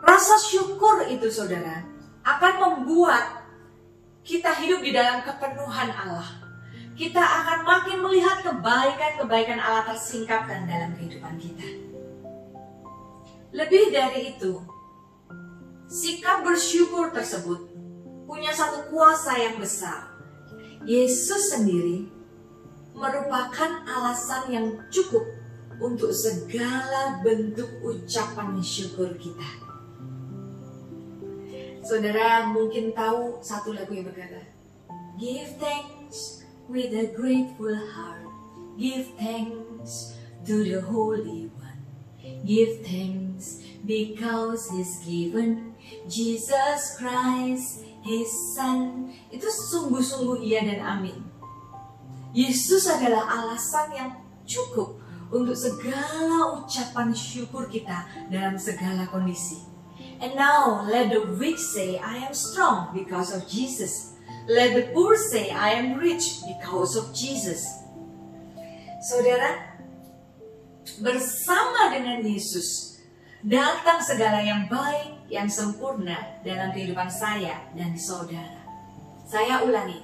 Rasa 0.00 0.40
syukur 0.40 1.04
itu 1.04 1.28
saudara 1.28 1.84
akan 2.24 2.54
membuat 2.64 3.44
kita 4.24 4.56
hidup 4.56 4.80
di 4.80 4.96
dalam 4.96 5.20
kepenuhan 5.20 5.92
Allah. 5.92 6.48
Kita 6.96 7.20
akan 7.20 7.68
makin 7.68 8.00
melihat 8.00 8.40
kebaikan-kebaikan 8.40 9.60
Allah 9.60 9.84
tersingkapkan 9.92 10.64
dalam 10.64 10.96
kehidupan 10.96 11.36
kita. 11.36 11.68
Lebih 13.52 13.92
dari 13.92 14.32
itu, 14.32 14.75
sikap 15.86 16.42
bersyukur 16.42 17.14
tersebut 17.14 17.70
punya 18.26 18.50
satu 18.50 18.90
kuasa 18.90 19.38
yang 19.38 19.56
besar. 19.62 20.10
Yesus 20.86 21.54
sendiri 21.54 22.10
merupakan 22.94 23.82
alasan 23.86 24.44
yang 24.50 24.66
cukup 24.90 25.22
untuk 25.78 26.10
segala 26.10 27.20
bentuk 27.20 27.68
ucapan 27.84 28.58
syukur 28.62 29.14
kita. 29.18 29.66
Saudara 31.86 32.50
mungkin 32.50 32.90
tahu 32.90 33.38
satu 33.38 33.70
lagu 33.70 33.94
yang 33.94 34.10
berkata, 34.10 34.42
Give 35.16 35.46
thanks 35.62 36.42
with 36.66 36.90
a 36.90 37.14
grateful 37.14 37.78
heart, 37.94 38.26
give 38.74 39.06
thanks 39.14 40.18
to 40.42 40.66
the 40.66 40.82
Holy 40.82 41.46
One, 41.54 41.80
give 42.42 42.82
thanks 42.82 43.62
because 43.86 44.66
He's 44.74 44.98
given 45.06 45.75
Jesus 46.06 46.98
Christ 46.98 47.82
His 48.06 48.30
Son 48.54 49.10
itu 49.28 49.46
sungguh-sungguh 49.46 50.42
iya 50.46 50.62
dan 50.62 50.80
amin. 50.82 51.18
Yesus 52.36 52.86
adalah 52.86 53.26
alasan 53.26 53.88
yang 53.96 54.10
cukup 54.46 55.00
untuk 55.32 55.58
segala 55.58 56.62
ucapan 56.62 57.10
syukur 57.10 57.66
kita 57.66 58.06
dalam 58.30 58.54
segala 58.60 59.08
kondisi. 59.10 59.58
And 60.22 60.32
now 60.38 60.86
let 60.88 61.12
the 61.12 61.34
weak 61.36 61.58
say, 61.58 61.98
I 62.00 62.24
am 62.24 62.32
strong 62.32 62.94
because 62.96 63.34
of 63.34 63.44
Jesus. 63.44 64.16
Let 64.48 64.78
the 64.78 64.94
poor 64.94 65.18
say, 65.18 65.50
I 65.50 65.76
am 65.76 65.98
rich 65.98 66.40
because 66.46 66.96
of 66.96 67.12
Jesus. 67.12 67.66
Saudara, 69.02 69.76
bersama 71.02 71.92
dengan 71.92 72.24
Yesus, 72.24 72.95
datang 73.44 74.00
segala 74.00 74.40
yang 74.40 74.70
baik, 74.70 75.28
yang 75.28 75.50
sempurna 75.50 76.40
dalam 76.46 76.72
kehidupan 76.72 77.10
saya 77.10 77.68
dan 77.74 77.92
saudara. 77.98 78.62
Saya 79.26 79.66
ulangi, 79.66 79.98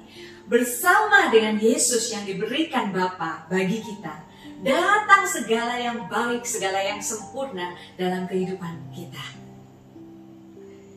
bersama 0.51 1.31
dengan 1.31 1.57
Yesus 1.57 2.11
yang 2.11 2.27
diberikan 2.27 2.91
Bapa 2.91 3.47
bagi 3.47 3.79
kita, 3.79 4.27
datang 4.67 5.23
segala 5.25 5.79
yang 5.79 6.11
baik, 6.11 6.43
segala 6.43 6.83
yang 6.83 6.99
sempurna 6.99 7.79
dalam 7.95 8.27
kehidupan 8.27 8.91
kita. 8.91 9.23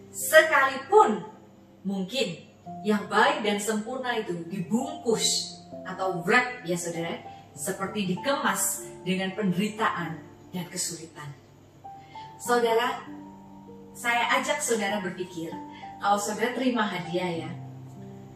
Sekalipun 0.10 1.21
mungkin 1.86 2.41
yang 2.82 3.06
baik 3.06 3.45
dan 3.45 3.62
sempurna 3.62 4.17
itu 4.17 4.34
dibungkus 4.50 5.62
atau 5.86 6.26
wrap 6.26 6.65
ya 6.65 6.74
saudara, 6.74 7.21
seperti 7.54 8.10
dikemas 8.10 8.89
dengan 9.06 9.38
penderitaan 9.38 10.17
dan 10.50 10.65
kesulitan. 10.65 11.44
Saudara, 12.45 13.01
saya 13.89 14.38
ajak 14.38 14.62
saudara 14.62 15.01
berpikir, 15.01 15.49
kalau 15.97 16.21
saudara 16.21 16.53
terima 16.53 16.86
hadiah 16.86 17.41
ya, 17.41 17.49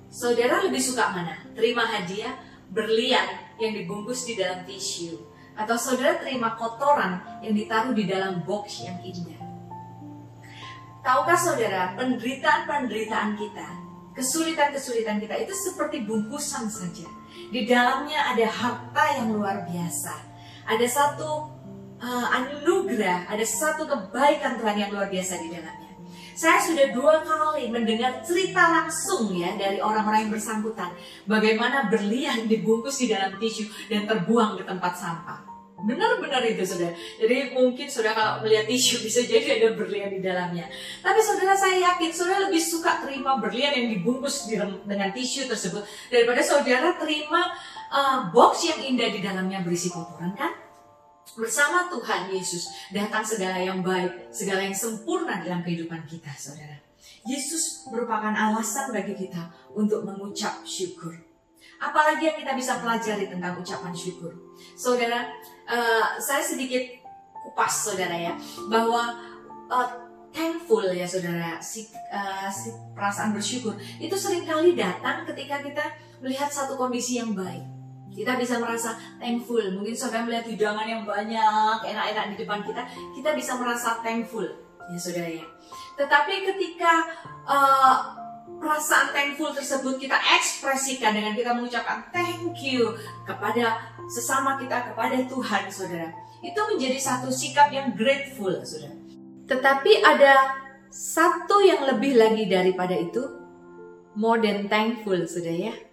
saudara 0.10 0.66
lebih 0.66 0.82
suka 0.82 1.14
mana? 1.14 1.38
Terima 1.54 1.86
hadiah 1.86 2.34
berlian 2.74 3.30
yang 3.62 3.78
dibungkus 3.78 4.26
di 4.26 4.34
dalam 4.34 4.66
tisu, 4.66 5.14
atau 5.54 5.78
saudara 5.78 6.18
terima 6.18 6.58
kotoran 6.58 7.22
yang 7.46 7.54
ditaruh 7.54 7.94
di 7.94 8.10
dalam 8.10 8.42
box 8.50 8.82
yang 8.82 8.98
indah? 9.06 9.46
Tahukah 11.06 11.38
saudara, 11.38 11.94
penderitaan-penderitaan 11.94 13.38
kita, 13.38 13.68
kesulitan-kesulitan 14.18 15.22
kita 15.22 15.38
itu 15.38 15.54
seperti 15.54 16.02
bungkusan 16.10 16.66
saja. 16.66 17.06
Di 17.54 17.62
dalamnya 17.70 18.34
ada 18.34 18.50
harta 18.50 19.22
yang 19.22 19.38
luar 19.38 19.70
biasa. 19.70 20.18
Ada 20.66 20.86
satu 20.90 21.59
uh, 22.00 22.28
anugerah, 22.32 23.28
ada 23.28 23.46
satu 23.46 23.86
kebaikan 23.86 24.58
Tuhan 24.60 24.76
yang 24.76 24.92
luar 24.92 25.12
biasa 25.12 25.40
di 25.44 25.52
dalamnya. 25.52 25.90
Saya 26.40 26.56
sudah 26.64 26.96
dua 26.96 27.20
kali 27.20 27.68
mendengar 27.68 28.24
cerita 28.24 28.64
langsung 28.64 29.36
ya 29.36 29.60
dari 29.60 29.84
orang-orang 29.84 30.28
yang 30.28 30.32
bersangkutan. 30.32 30.96
Bagaimana 31.28 31.92
berlian 31.92 32.48
dibungkus 32.48 33.04
di 33.04 33.12
dalam 33.12 33.36
tisu 33.36 33.68
dan 33.92 34.08
terbuang 34.08 34.56
ke 34.56 34.64
tempat 34.64 34.96
sampah. 34.96 35.44
Benar-benar 35.84 36.44
itu 36.48 36.64
saudara. 36.64 36.96
Jadi 36.96 37.56
mungkin 37.56 37.92
saudara 37.92 38.16
kalau 38.16 38.34
melihat 38.48 38.72
tisu 38.72 39.00
bisa 39.08 39.20
jadi 39.28 39.60
ada 39.60 39.76
berlian 39.76 40.16
di 40.16 40.24
dalamnya. 40.24 40.72
Tapi 41.04 41.20
saudara 41.20 41.52
saya 41.60 41.76
yakin 41.92 42.08
saudara 42.16 42.48
lebih 42.48 42.64
suka 42.64 43.04
terima 43.04 43.36
berlian 43.44 43.76
yang 43.76 43.88
dibungkus 44.00 44.48
dengan 44.88 45.12
tisu 45.12 45.52
tersebut 45.52 45.84
daripada 46.08 46.40
saudara 46.40 46.96
terima 46.96 47.52
uh, 47.92 48.32
box 48.32 48.64
yang 48.64 48.80
indah 48.80 49.12
di 49.12 49.20
dalamnya 49.20 49.60
berisi 49.60 49.92
kotoran 49.92 50.32
kan? 50.40 50.69
Bersama 51.38 51.86
Tuhan 51.92 52.34
Yesus 52.34 52.70
datang 52.90 53.22
segala 53.22 53.62
yang 53.62 53.86
baik, 53.86 54.34
segala 54.34 54.66
yang 54.66 54.74
sempurna 54.74 55.38
dalam 55.44 55.62
kehidupan 55.62 56.02
kita, 56.10 56.32
saudara. 56.34 56.80
Yesus 57.28 57.86
merupakan 57.92 58.32
alasan 58.32 58.90
bagi 58.90 59.14
kita 59.14 59.52
untuk 59.76 60.08
mengucap 60.08 60.64
syukur. 60.66 61.14
Apalagi 61.80 62.28
yang 62.28 62.38
kita 62.40 62.54
bisa 62.56 62.80
pelajari 62.80 63.28
tentang 63.28 63.56
ucapan 63.60 63.94
syukur. 63.96 64.36
Saudara, 64.76 65.32
uh, 65.68 66.18
saya 66.20 66.44
sedikit 66.44 66.82
kupas 67.46 67.88
saudara 67.88 68.16
ya, 68.16 68.34
bahwa 68.68 69.16
uh, 69.72 69.90
thankful 70.36 70.84
ya 70.92 71.08
saudara, 71.08 71.60
si, 71.64 71.88
uh, 72.12 72.52
si 72.52 72.74
perasaan 72.92 73.32
bersyukur 73.32 73.80
itu 74.02 74.16
sering 74.18 74.44
kali 74.44 74.76
datang 74.76 75.24
ketika 75.30 75.64
kita 75.64 75.86
melihat 76.20 76.52
satu 76.52 76.76
kondisi 76.76 77.16
yang 77.18 77.32
baik 77.32 77.79
kita 78.14 78.36
bisa 78.36 78.58
merasa 78.58 78.98
thankful. 79.22 79.62
Mungkin 79.74 79.94
saudara 79.94 80.26
melihat 80.26 80.46
hidangan 80.50 80.86
yang 80.86 81.04
banyak, 81.06 81.78
enak-enak 81.86 82.26
di 82.34 82.36
depan 82.42 82.60
kita, 82.66 82.82
kita 83.14 83.30
bisa 83.38 83.56
merasa 83.58 84.02
thankful, 84.02 84.46
ya 84.90 84.98
saudara 84.98 85.30
ya. 85.30 85.46
Tetapi 86.00 86.34
ketika 86.54 87.06
uh, 87.46 87.96
perasaan 88.58 89.14
thankful 89.14 89.54
tersebut 89.54 90.02
kita 90.02 90.18
ekspresikan 90.40 91.14
dengan 91.14 91.38
kita 91.38 91.54
mengucapkan 91.54 92.10
thank 92.10 92.42
you 92.66 92.98
kepada 93.24 93.78
sesama 94.10 94.58
kita, 94.58 94.92
kepada 94.92 95.16
Tuhan, 95.30 95.64
saudara. 95.70 96.10
Itu 96.40 96.60
menjadi 96.72 96.98
satu 96.98 97.30
sikap 97.30 97.70
yang 97.70 97.94
grateful, 97.94 98.52
saudara. 98.66 98.96
Tetapi 99.46 99.92
ada 100.02 100.56
satu 100.90 101.62
yang 101.62 101.86
lebih 101.86 102.18
lagi 102.18 102.50
daripada 102.50 102.98
itu, 102.98 103.22
more 104.18 104.42
than 104.42 104.66
thankful, 104.66 105.20
saudara 105.30 105.72
ya 105.72 105.89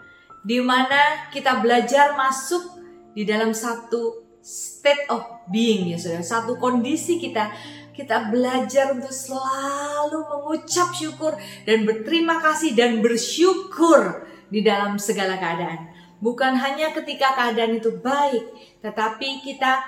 di 0.47 0.63
mana 0.63 1.27
kita 1.35 1.59
belajar 1.59 2.15
masuk 2.15 2.79
di 3.19 3.27
dalam 3.27 3.51
satu 3.51 4.23
state 4.39 5.11
of 5.11 5.27
being 5.51 5.91
ya 5.91 5.99
saudara, 5.99 6.23
satu 6.23 6.55
kondisi 6.55 7.19
kita 7.19 7.51
kita 7.91 8.31
belajar 8.31 8.95
untuk 8.95 9.11
selalu 9.11 10.23
mengucap 10.23 10.95
syukur 10.95 11.35
dan 11.67 11.83
berterima 11.83 12.39
kasih 12.39 12.79
dan 12.79 13.03
bersyukur 13.03 14.29
di 14.53 14.63
dalam 14.63 15.01
segala 15.01 15.35
keadaan. 15.41 15.91
Bukan 16.21 16.55
hanya 16.61 16.93
ketika 16.93 17.35
keadaan 17.35 17.81
itu 17.81 17.97
baik, 17.99 18.45
tetapi 18.85 19.41
kita 19.43 19.81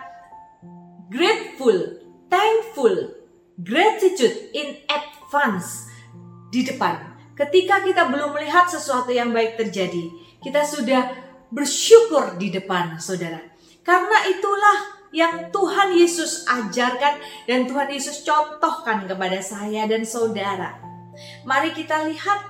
grateful, 1.12 2.00
thankful, 2.32 3.12
gratitude 3.60 4.50
in 4.56 4.80
advance 4.88 5.88
di 6.48 6.64
depan. 6.64 7.16
Ketika 7.36 7.84
kita 7.84 8.08
belum 8.10 8.34
melihat 8.34 8.66
sesuatu 8.66 9.12
yang 9.12 9.30
baik 9.30 9.60
terjadi, 9.60 10.10
kita 10.42 10.62
sudah 10.62 11.12
bersyukur 11.48 12.36
di 12.36 12.52
depan 12.52 13.00
saudara. 13.00 13.40
Karena 13.82 14.28
itulah 14.28 14.78
yang 15.08 15.48
Tuhan 15.48 15.96
Yesus 15.96 16.44
ajarkan 16.44 17.20
dan 17.48 17.64
Tuhan 17.64 17.88
Yesus 17.88 18.20
contohkan 18.22 19.08
kepada 19.08 19.40
saya 19.40 19.88
dan 19.88 20.04
saudara. 20.04 20.76
Mari 21.48 21.72
kita 21.72 22.04
lihat, 22.04 22.40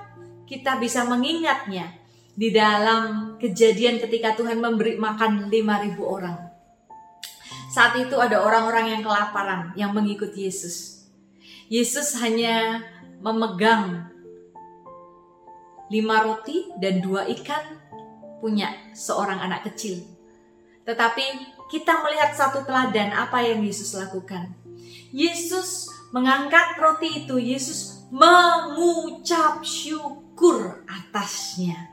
kita 0.44 0.76
bisa 0.82 1.06
mengingatnya 1.06 1.94
di 2.34 2.50
dalam 2.50 3.34
kejadian 3.38 4.02
ketika 4.02 4.34
Tuhan 4.34 4.58
memberi 4.58 4.98
makan 4.98 5.50
5000 5.50 5.98
orang. 6.02 6.38
Saat 7.70 7.94
itu 8.00 8.18
ada 8.18 8.42
orang-orang 8.42 8.98
yang 8.98 9.02
kelaparan 9.06 9.70
yang 9.78 9.94
mengikuti 9.94 10.50
Yesus. 10.50 11.06
Yesus 11.68 12.18
hanya 12.18 12.82
memegang 13.22 14.08
lima 15.88 16.24
roti 16.24 16.72
dan 16.80 17.00
dua 17.00 17.24
ikan 17.38 17.64
punya 18.38 18.72
seorang 18.94 19.40
anak 19.40 19.68
kecil. 19.72 20.04
Tetapi 20.88 21.24
kita 21.68 22.00
melihat 22.00 22.32
satu 22.32 22.64
teladan 22.64 23.12
apa 23.12 23.44
yang 23.44 23.60
Yesus 23.60 23.92
lakukan. 23.92 24.56
Yesus 25.12 25.88
mengangkat 26.16 26.80
roti 26.80 27.24
itu, 27.24 27.36
Yesus 27.36 28.08
mengucap 28.08 29.60
syukur 29.60 30.84
atasnya 30.88 31.92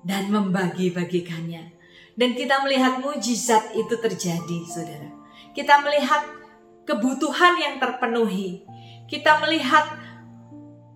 dan 0.00 0.32
membagi-bagikannya. 0.32 1.76
Dan 2.16 2.32
kita 2.32 2.64
melihat 2.64 3.04
mujizat 3.04 3.76
itu 3.76 3.92
terjadi, 4.00 4.58
saudara. 4.64 5.12
Kita 5.52 5.84
melihat 5.84 6.24
kebutuhan 6.88 7.60
yang 7.60 7.76
terpenuhi. 7.76 8.64
Kita 9.04 9.36
melihat 9.44 9.84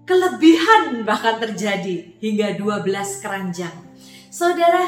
kelebihan 0.08 1.02
bahkan 1.06 1.38
terjadi 1.38 2.16
hingga 2.18 2.56
12 2.58 3.22
keranjang. 3.22 3.74
Saudara, 4.30 4.86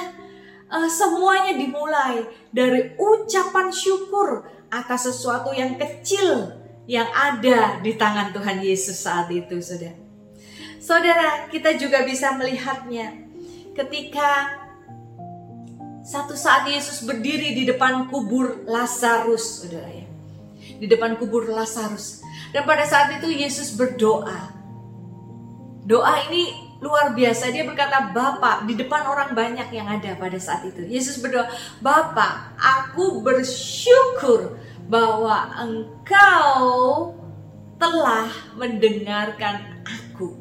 uh, 0.70 0.88
semuanya 0.88 1.54
dimulai 1.58 2.24
dari 2.54 2.94
ucapan 2.96 3.68
syukur 3.74 4.46
atas 4.72 5.10
sesuatu 5.12 5.52
yang 5.52 5.76
kecil 5.76 6.56
yang 6.88 7.06
ada 7.12 7.78
di 7.78 7.94
tangan 7.94 8.34
Tuhan 8.34 8.64
Yesus 8.64 8.98
saat 9.02 9.30
itu, 9.30 9.60
Saudara. 9.62 9.98
Saudara, 10.82 11.46
kita 11.46 11.78
juga 11.78 12.02
bisa 12.02 12.34
melihatnya 12.34 13.14
ketika 13.78 14.58
satu 16.02 16.34
saat 16.34 16.66
Yesus 16.66 17.06
berdiri 17.06 17.54
di 17.54 17.62
depan 17.62 18.10
kubur 18.10 18.66
Lazarus, 18.66 19.62
Saudara 19.62 19.86
ya. 19.86 20.06
Di 20.82 20.90
depan 20.90 21.14
kubur 21.14 21.46
Lazarus. 21.46 22.26
Dan 22.50 22.66
pada 22.66 22.82
saat 22.82 23.14
itu 23.22 23.30
Yesus 23.30 23.78
berdoa 23.78 24.61
Doa 25.82 26.30
ini 26.30 26.72
luar 26.78 27.14
biasa. 27.14 27.50
Dia 27.50 27.66
berkata, 27.66 28.14
Bapak, 28.14 28.66
di 28.70 28.78
depan 28.78 29.02
orang 29.06 29.34
banyak 29.34 29.70
yang 29.74 29.90
ada 29.90 30.14
pada 30.14 30.38
saat 30.38 30.62
itu. 30.66 30.82
Yesus 30.86 31.18
berdoa, 31.18 31.50
Bapak, 31.82 32.54
aku 32.58 33.22
bersyukur 33.22 34.58
bahwa 34.86 35.50
engkau 35.58 37.14
telah 37.82 38.30
mendengarkan 38.54 39.82
aku. 39.82 40.38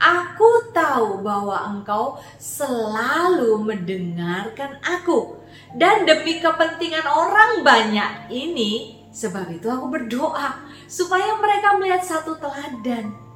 Aku 0.00 0.72
tahu 0.72 1.20
bahwa 1.20 1.60
engkau 1.76 2.16
selalu 2.40 3.60
mendengarkan 3.60 4.80
aku. 4.80 5.36
Dan 5.76 6.08
demi 6.08 6.40
kepentingan 6.40 7.04
orang 7.04 7.60
banyak 7.60 8.32
ini, 8.32 9.04
sebab 9.12 9.52
itu 9.52 9.68
aku 9.68 9.92
berdoa 9.92 10.64
supaya 10.88 11.36
mereka 11.36 11.76
melihat 11.76 12.00
satu 12.00 12.40
teladan 12.40 13.29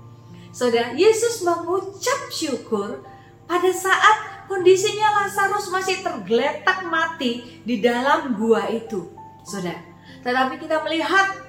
Saudara, 0.54 0.94
Yesus 0.94 1.42
mengucap 1.42 2.30
syukur 2.30 3.02
pada 3.50 3.70
saat 3.74 4.46
kondisinya 4.46 5.26
Lazarus 5.26 5.66
masih 5.74 5.98
tergeletak 5.98 6.86
mati 6.86 7.58
di 7.66 7.82
dalam 7.82 8.38
gua 8.38 8.70
itu. 8.70 9.10
Saudara, 9.42 9.82
tetapi 10.22 10.62
kita 10.62 10.78
melihat 10.86 11.42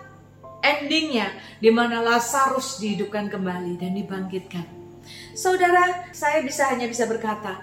endingnya 0.66 1.30
di 1.62 1.70
mana 1.70 2.02
Lazarus 2.02 2.82
dihidupkan 2.82 3.30
kembali 3.30 3.78
dan 3.78 3.94
dibangkitkan. 3.94 4.66
Saudara, 5.38 6.10
saya 6.10 6.42
bisa 6.42 6.66
hanya 6.74 6.90
bisa 6.90 7.06
berkata, 7.06 7.62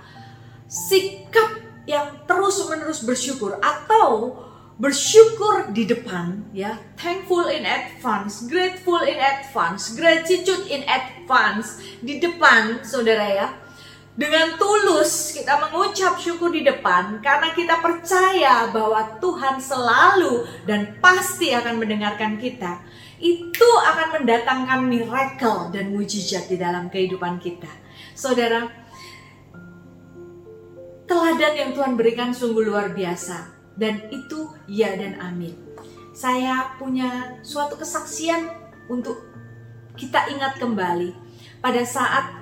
sikap 0.71 1.59
yang 1.91 2.23
terus-menerus 2.31 3.03
bersyukur 3.03 3.59
atau 3.59 4.39
bersyukur 4.83 5.71
di 5.71 5.87
depan 5.87 6.43
ya. 6.51 6.75
Thankful 6.99 7.47
in 7.47 7.63
advance 7.63 8.43
grateful 8.51 8.99
in 9.07 9.15
advance 9.15 9.95
gratitude 9.95 10.67
in 10.67 10.83
advance 10.91 11.79
di 12.03 12.19
depan 12.19 12.83
saudara 12.83 13.31
ya. 13.31 13.49
Dengan 14.13 14.59
tulus 14.61 15.33
kita 15.33 15.57
mengucap 15.57 16.19
syukur 16.19 16.51
di 16.51 16.67
depan 16.67 17.23
karena 17.23 17.55
kita 17.55 17.79
percaya 17.79 18.69
bahwa 18.75 19.23
Tuhan 19.23 19.57
selalu 19.63 20.51
dan 20.67 20.99
pasti 20.99 21.55
akan 21.55 21.79
mendengarkan 21.79 22.37
kita. 22.43 22.83
Itu 23.23 23.65
akan 23.87 24.19
mendatangkan 24.19 24.83
miracle 24.83 25.71
dan 25.71 25.95
mujizat 25.95 26.51
di 26.51 26.59
dalam 26.59 26.91
kehidupan 26.91 27.39
kita. 27.39 27.71
Saudara 28.19 28.67
teladan 31.07 31.55
yang 31.55 31.71
Tuhan 31.71 31.95
berikan 31.95 32.35
sungguh 32.35 32.67
luar 32.67 32.91
biasa 32.91 33.62
dan 33.77 34.09
itu 34.13 34.53
ya 34.69 34.93
dan 34.97 35.17
amin. 35.21 35.57
Saya 36.13 36.77
punya 36.77 37.41
suatu 37.41 37.81
kesaksian 37.81 38.53
untuk 38.93 39.17
kita 39.97 40.29
ingat 40.33 40.61
kembali 40.61 41.17
pada 41.65 41.81
saat 41.85 42.33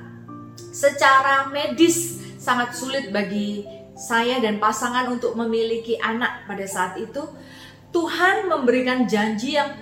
secara 0.71 1.51
medis 1.51 2.23
sangat 2.41 2.75
sulit 2.75 3.15
bagi 3.15 3.63
saya 3.95 4.41
dan 4.41 4.57
pasangan 4.57 5.13
untuk 5.13 5.37
memiliki 5.37 6.01
anak 6.01 6.49
pada 6.49 6.65
saat 6.65 6.97
itu. 6.97 7.21
Tuhan 7.91 8.47
memberikan 8.47 9.05
janji 9.11 9.59
yang 9.59 9.75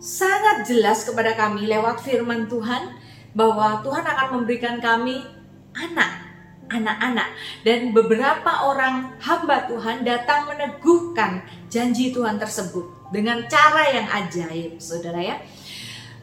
sangat 0.00 0.68
jelas 0.68 1.08
kepada 1.08 1.32
kami 1.36 1.66
lewat 1.66 2.04
firman 2.04 2.46
Tuhan 2.46 2.94
bahwa 3.32 3.80
Tuhan 3.80 4.04
akan 4.04 4.28
memberikan 4.40 4.76
kami 4.78 5.24
anak 5.72 6.29
anak-anak 6.70 7.28
dan 7.66 7.90
beberapa 7.90 8.70
orang 8.70 9.18
hamba 9.18 9.66
Tuhan 9.66 10.06
datang 10.06 10.48
meneguhkan 10.48 11.42
janji 11.66 12.14
Tuhan 12.14 12.38
tersebut 12.38 13.10
dengan 13.10 13.44
cara 13.50 13.90
yang 13.90 14.06
ajaib, 14.06 14.78
Saudara 14.78 15.18
ya. 15.18 15.36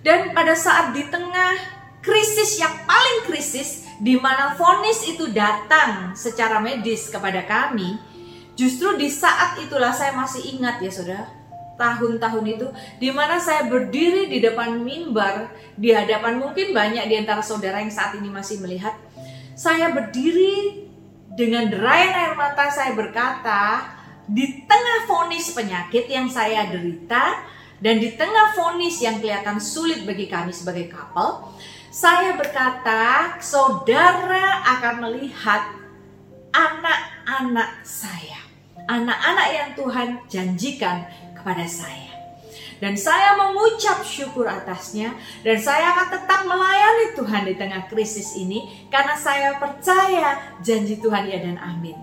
Dan 0.01 0.31
pada 0.31 0.55
saat 0.55 0.95
di 0.95 1.03
tengah 1.12 1.53
krisis 1.99 2.63
yang 2.63 2.88
paling 2.88 3.27
krisis 3.27 3.83
di 3.99 4.15
mana 4.15 4.55
vonis 4.55 5.03
itu 5.03 5.27
datang 5.36 6.15
secara 6.15 6.63
medis 6.63 7.12
kepada 7.12 7.43
kami, 7.43 7.99
justru 8.55 8.95
di 8.95 9.12
saat 9.12 9.60
itulah 9.60 9.91
saya 9.91 10.15
masih 10.15 10.55
ingat 10.55 10.79
ya 10.79 10.91
Saudara, 10.93 11.27
tahun-tahun 11.77 12.45
itu 12.47 12.67
di 12.97 13.10
mana 13.13 13.38
saya 13.38 13.69
berdiri 13.69 14.31
di 14.31 14.41
depan 14.41 14.81
mimbar 14.81 15.53
di 15.77 15.93
hadapan 15.93 16.41
mungkin 16.41 16.73
banyak 16.73 17.05
di 17.05 17.15
antara 17.21 17.45
saudara 17.45 17.77
yang 17.79 17.93
saat 17.93 18.17
ini 18.17 18.33
masih 18.33 18.57
melihat 18.60 18.97
saya 19.58 19.89
berdiri 19.89 20.86
dengan 21.34 21.65
derayan 21.65 22.13
air 22.13 22.34
mata 22.38 22.70
saya 22.70 22.93
berkata, 22.93 23.89
di 24.30 24.70
tengah 24.70 25.10
vonis 25.10 25.50
penyakit 25.50 26.06
yang 26.06 26.30
saya 26.30 26.70
derita 26.70 27.41
dan 27.82 27.98
di 27.98 28.13
tengah 28.13 28.54
vonis 28.54 29.02
yang 29.02 29.17
kelihatan 29.17 29.58
sulit 29.58 30.06
bagi 30.06 30.30
kami 30.30 30.54
sebagai 30.54 30.93
couple, 30.93 31.58
saya 31.89 32.38
berkata, 32.38 33.34
saudara 33.41 34.62
akan 34.78 35.10
melihat 35.10 35.74
anak-anak 36.54 37.82
saya. 37.82 38.38
Anak-anak 38.88 39.48
yang 39.52 39.70
Tuhan 39.74 40.08
janjikan 40.30 41.04
kepada 41.36 41.65
saya 41.67 42.16
dan 42.77 42.93
saya 42.93 43.33
mengucap 43.37 44.05
syukur 44.05 44.45
atasnya 44.45 45.17
dan 45.41 45.57
saya 45.57 45.93
akan 45.97 46.07
tetap 46.13 46.41
melayani 46.45 47.05
Tuhan 47.17 47.43
di 47.49 47.53
tengah 47.57 47.89
krisis 47.89 48.37
ini 48.37 48.87
karena 48.93 49.17
saya 49.17 49.57
percaya 49.57 50.57
janji 50.61 51.01
Tuhan 51.01 51.25
ya 51.25 51.41
dan 51.41 51.57
amin. 51.57 51.97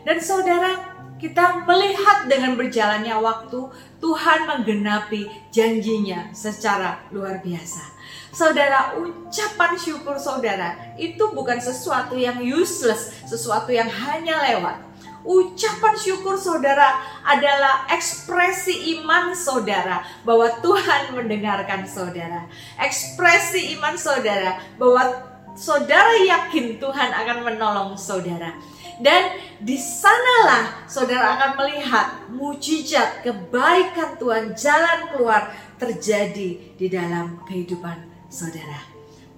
Dan 0.00 0.16
saudara, 0.16 1.00
kita 1.20 1.68
melihat 1.68 2.24
dengan 2.24 2.56
berjalannya 2.56 3.12
waktu 3.20 3.60
Tuhan 4.00 4.48
menggenapi 4.48 5.52
janjinya 5.52 6.32
secara 6.32 7.04
luar 7.12 7.44
biasa. 7.44 8.00
Saudara, 8.32 8.96
ucapan 8.96 9.76
syukur 9.76 10.16
saudara 10.16 10.96
itu 10.96 11.20
bukan 11.36 11.60
sesuatu 11.60 12.16
yang 12.16 12.40
useless, 12.40 13.12
sesuatu 13.28 13.68
yang 13.68 13.90
hanya 13.90 14.40
lewat 14.48 14.89
Ucapan 15.20 15.94
syukur 16.00 16.40
saudara 16.40 16.96
adalah 17.20 17.84
ekspresi 17.92 18.96
iman 18.96 19.36
saudara 19.36 20.00
bahwa 20.24 20.48
Tuhan 20.64 21.12
mendengarkan 21.12 21.84
saudara. 21.84 22.48
Ekspresi 22.80 23.76
iman 23.76 24.00
saudara 24.00 24.56
bahwa 24.80 25.30
saudara 25.52 26.16
yakin 26.24 26.80
Tuhan 26.80 27.10
akan 27.12 27.38
menolong 27.44 27.92
saudara. 28.00 28.56
Dan 29.00 29.36
di 29.60 29.80
sanalah 29.80 30.88
saudara 30.88 31.36
akan 31.36 31.50
melihat 31.56 32.06
mujizat 32.32 33.24
kebaikan 33.24 34.16
Tuhan 34.20 34.52
jalan 34.56 35.08
keluar 35.12 35.52
terjadi 35.80 36.76
di 36.76 36.86
dalam 36.88 37.40
kehidupan 37.48 38.28
saudara. 38.28 38.88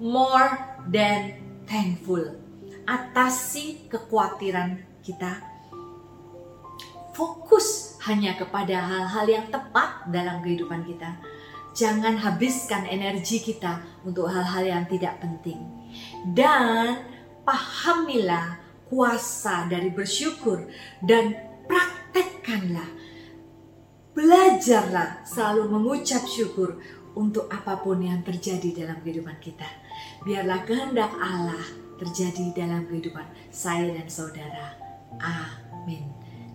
More 0.03 0.79
than 0.91 1.39
thankful. 1.67 2.39
Atasi 2.87 3.87
kekhawatiran 3.87 4.83
kita 5.07 5.52
fokus 7.13 7.97
hanya 8.05 8.35
kepada 8.35 8.83
hal-hal 8.83 9.27
yang 9.29 9.47
tepat 9.53 10.09
dalam 10.11 10.41
kehidupan 10.43 10.83
kita. 10.85 11.17
Jangan 11.73 12.21
habiskan 12.21 12.85
energi 12.85 13.41
kita 13.41 13.81
untuk 14.05 14.29
hal-hal 14.29 14.65
yang 14.65 14.85
tidak 14.85 15.17
penting. 15.25 15.61
Dan 16.29 17.01
pahamilah 17.49 18.61
kuasa 18.93 19.73
dari 19.73 19.89
bersyukur 19.89 20.69
dan 21.01 21.33
praktekkanlah. 21.65 22.89
Belajarlah 24.13 25.25
selalu 25.25 25.73
mengucap 25.73 26.29
syukur 26.29 26.77
untuk 27.17 27.49
apa 27.49 27.81
pun 27.81 27.97
yang 28.05 28.21
terjadi 28.21 28.85
dalam 28.85 29.01
kehidupan 29.01 29.41
kita. 29.41 29.65
Biarlah 30.21 30.61
kehendak 30.69 31.13
Allah 31.17 31.65
terjadi 31.97 32.53
dalam 32.53 32.85
kehidupan 32.85 33.25
saya 33.49 33.89
dan 33.97 34.09
saudara. 34.13 34.77
Amin. 35.17 36.22